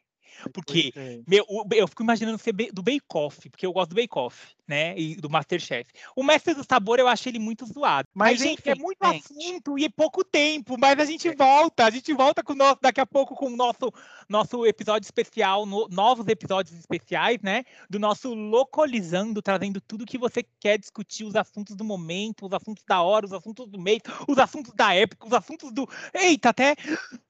Porque 0.54 0.91
é. 0.96 1.20
Meu, 1.28 1.46
eu 1.74 1.88
fico 1.88 2.04
imaginando 2.04 2.38
ser 2.38 2.54
do 2.54 2.82
Bake 2.82 3.02
Off, 3.13 3.50
porque 3.50 3.65
eu 3.65 3.74
gosto 3.74 3.89
do 3.91 3.96
Bake 3.96 4.17
Off, 4.17 4.56
né? 4.67 4.98
E 4.98 5.15
do 5.15 5.30
Masterchef. 5.30 5.89
O 6.15 6.24
Mestre 6.24 6.54
do 6.54 6.63
Sabor 6.63 7.00
eu 7.00 7.08
acho 7.08 7.28
ele 7.30 7.39
muito 7.39 7.65
zoado. 7.65 8.08
Mas, 8.13 8.39
Mas, 8.39 8.39
gente, 8.41 8.67
é 8.70 8.72
enfim, 8.74 8.82
muito 8.82 9.06
gente. 9.06 9.26
assunto 9.26 9.78
e 9.80 9.86
é 9.86 9.89
pouco 9.89 10.24
tempo, 10.24 10.78
mas 10.80 11.00
a 11.00 11.06
gente 11.06 11.28
É. 11.28 11.36
volta. 11.36 11.86
A 11.86 11.89
gente 11.89 12.13
volta 12.13 12.44
com 12.44 12.54
o 12.54 12.56
nosso, 12.56 12.80
daqui 12.82 13.00
a 13.02 13.06
pouco 13.06 13.36
com 13.36 13.48
o 13.48 13.56
nosso, 13.56 13.91
nosso 14.28 14.65
episódio 14.65 15.06
especial, 15.06 15.65
no- 15.65 15.88
novos 15.89 16.28
episódios 16.28 16.78
especiais, 16.78 17.39
né? 17.41 17.63
Do 17.89 18.00
nosso 18.00 18.34
Localizando, 18.34 19.41
trazendo 19.41 19.80
tudo 19.82 20.06
que 20.06 20.17
você 20.17 20.44
quer 20.60 20.78
discutir, 20.78 21.24
os 21.24 21.36
assuntos 21.36 21.76
do 21.76 21.84
momento, 21.84 22.46
os 22.46 22.54
assuntos 22.54 22.84
da 22.88 23.02
hora, 23.02 23.26
os 23.26 23.34
assuntos 23.34 23.67
do 23.67 23.80
mês, 23.80 24.02
os 24.28 24.38
assuntos 24.38 24.74
da 24.74 24.94
época, 24.94 25.28
os 25.28 25.34
assuntos 25.34 25.72
do. 25.72 25.88
Eita, 26.13 26.50
até 26.50 26.76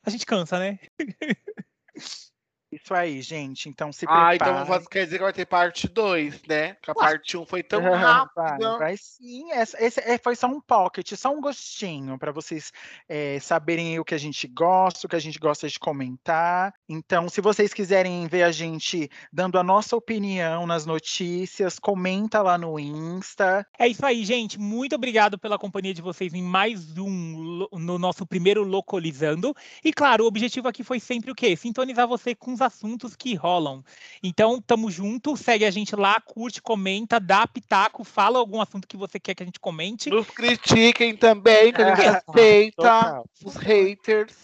a 0.03 0.09
gente 0.09 0.25
cansa, 0.25 0.59
né? 0.59 0.79
Isso 2.71 2.93
aí, 2.93 3.21
gente. 3.21 3.67
Então 3.67 3.91
se 3.91 4.05
Ah, 4.07 4.29
prepare. 4.29 4.35
então 4.53 4.65
vai- 4.65 4.85
quer 4.85 5.03
dizer 5.03 5.17
que 5.17 5.23
vai 5.23 5.33
ter 5.33 5.45
parte 5.45 5.89
2, 5.89 6.41
né? 6.47 6.75
Que 6.81 6.89
a 6.89 6.93
Ué. 6.97 7.05
parte 7.05 7.35
1 7.35 7.41
um 7.41 7.45
foi 7.45 7.61
tão 7.61 7.81
vai, 7.99 7.99
rápida. 7.99 8.77
vai 8.77 8.95
sim. 8.97 9.51
Essa- 9.51 9.83
Esse, 9.83 9.99
é- 9.99 10.17
foi 10.17 10.35
só 10.37 10.47
um 10.47 10.61
pocket, 10.61 11.11
só 11.15 11.31
um 11.35 11.41
gostinho 11.41 12.17
para 12.17 12.31
vocês 12.31 12.71
é, 13.09 13.39
saberem 13.41 13.99
o 13.99 14.05
que 14.05 14.15
a 14.15 14.17
gente 14.17 14.47
gosta, 14.47 15.05
o 15.05 15.09
que 15.09 15.15
a 15.17 15.19
gente 15.19 15.37
gosta 15.37 15.67
de 15.67 15.77
comentar. 15.79 16.73
Então, 16.87 17.27
se 17.27 17.41
vocês 17.41 17.73
quiserem 17.73 18.25
ver 18.27 18.43
a 18.43 18.51
gente 18.53 19.09
dando 19.33 19.59
a 19.59 19.63
nossa 19.63 19.95
opinião 19.95 20.65
nas 20.65 20.85
notícias, 20.85 21.77
comenta 21.77 22.41
lá 22.41 22.57
no 22.57 22.79
Insta. 22.79 23.67
É 23.77 23.87
isso 23.87 24.05
aí, 24.05 24.23
gente. 24.23 24.57
Muito 24.57 24.95
obrigado 24.95 25.37
pela 25.37 25.59
companhia 25.59 25.93
de 25.93 26.01
vocês 26.01 26.33
em 26.33 26.41
mais 26.41 26.97
um 26.97 27.67
no 27.73 27.99
nosso 27.99 28.25
primeiro 28.25 28.63
Localizando. 28.63 29.53
E 29.83 29.91
claro, 29.91 30.23
o 30.23 30.27
objetivo 30.27 30.67
aqui 30.69 30.83
foi 30.83 30.99
sempre 31.01 31.31
o 31.31 31.35
quê? 31.35 31.55
Sintonizar 31.57 32.07
você 32.07 32.33
com 32.33 32.55
os 32.61 32.65
assuntos 32.65 33.15
que 33.15 33.33
rolam. 33.35 33.83
Então, 34.21 34.61
tamo 34.61 34.89
junto, 34.91 35.35
segue 35.35 35.65
a 35.65 35.71
gente 35.71 35.95
lá, 35.95 36.19
curte, 36.21 36.61
comenta, 36.61 37.19
dá 37.19 37.47
pitaco, 37.47 38.03
fala 38.03 38.37
algum 38.39 38.61
assunto 38.61 38.87
que 38.87 38.95
você 38.95 39.19
quer 39.19 39.33
que 39.35 39.43
a 39.43 39.45
gente 39.45 39.59
comente. 39.59 40.09
Nos 40.09 40.27
critiquem 40.29 41.15
também, 41.17 41.73
que 41.73 41.81
a 41.81 41.95
gente 41.95 42.05
É, 42.05 42.09
aceita. 42.09 42.75
total. 42.77 43.25
Os 43.43 43.55
haters. 43.55 44.35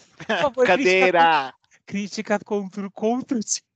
Favor, 0.42 0.66
Cadeira. 0.66 1.54
Críticas 1.86 2.40
constru- 2.44 2.90
construtivas. 2.90 3.62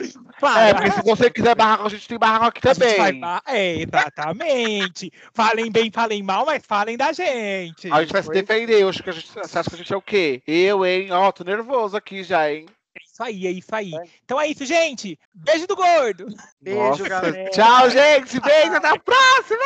É, 0.00 0.40
Fala. 0.40 0.74
porque 0.76 0.90
se 0.92 1.02
você 1.02 1.28
quiser 1.28 1.56
barraco, 1.56 1.84
a 1.86 1.88
gente 1.90 2.06
tem 2.06 2.16
barraco 2.16 2.46
aqui 2.46 2.60
também. 2.60 3.20
É, 3.46 3.82
exatamente. 3.82 5.12
falem 5.34 5.72
bem, 5.72 5.90
falem 5.90 6.22
mal, 6.22 6.46
mas 6.46 6.64
falem 6.64 6.96
da 6.96 7.12
gente. 7.12 7.90
A 7.92 8.00
gente 8.02 8.12
vai 8.12 8.22
se 8.22 8.30
defender. 8.30 8.80
Eu 8.80 8.88
acho 8.90 9.02
que 9.02 9.10
a 9.10 9.12
gente, 9.12 9.28
você 9.28 9.58
acha 9.58 9.68
que 9.68 9.74
a 9.74 9.78
gente 9.78 9.92
é 9.92 9.96
o 9.96 10.00
quê? 10.00 10.40
Eu, 10.46 10.86
hein? 10.86 11.10
Ó, 11.10 11.32
tô 11.32 11.42
nervoso 11.42 11.96
aqui 11.96 12.22
já, 12.22 12.48
hein? 12.50 12.66
É 13.18 13.22
isso 13.22 13.22
aí, 13.22 13.46
é 13.46 13.50
isso 13.50 13.74
aí. 13.74 13.92
Então 14.24 14.40
é 14.40 14.46
isso, 14.46 14.64
gente. 14.64 15.18
Beijo 15.34 15.66
do 15.66 15.74
gordo. 15.74 16.26
Beijo, 16.60 16.78
Nossa. 16.78 17.08
galera. 17.08 17.50
Tchau, 17.50 17.90
gente. 17.90 18.40
Beijo, 18.40 18.74
até 18.74 18.88
a 18.88 18.98
próxima. 18.98 19.64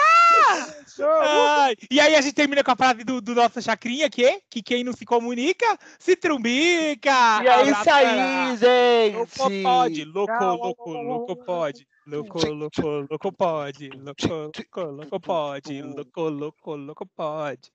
Ai, 1.20 1.74
e 1.90 2.00
aí 2.00 2.14
a 2.14 2.20
gente 2.20 2.34
termina 2.34 2.62
com 2.62 2.70
a 2.70 2.76
frase 2.76 3.04
do, 3.04 3.20
do 3.20 3.34
nosso 3.34 3.60
chacrinha, 3.60 4.08
que 4.08 4.24
é 4.24 4.40
que 4.50 4.62
quem 4.62 4.84
não 4.84 4.92
se 4.92 5.04
comunica, 5.04 5.66
se 5.98 6.16
trumbica. 6.16 7.42
E 7.42 7.48
é 7.48 7.62
isso 7.62 7.90
aí, 7.90 8.56
galera. 8.56 9.16
Louco 9.16 9.50
gente. 9.50 9.62
pode, 9.62 10.04
louco, 10.04 10.44
louco, 10.44 10.90
louco 10.90 11.36
pode. 11.44 11.86
Louco, 12.06 12.46
louco, 12.46 13.06
louco 13.10 13.32
pode. 13.32 13.90
Louco, 13.90 14.26
louco, 14.28 14.80
louco 14.80 15.20
pode. 15.20 15.82
Louco, 15.82 16.28
louco, 16.28 16.76
louco 16.76 17.06
pode. 17.14 17.70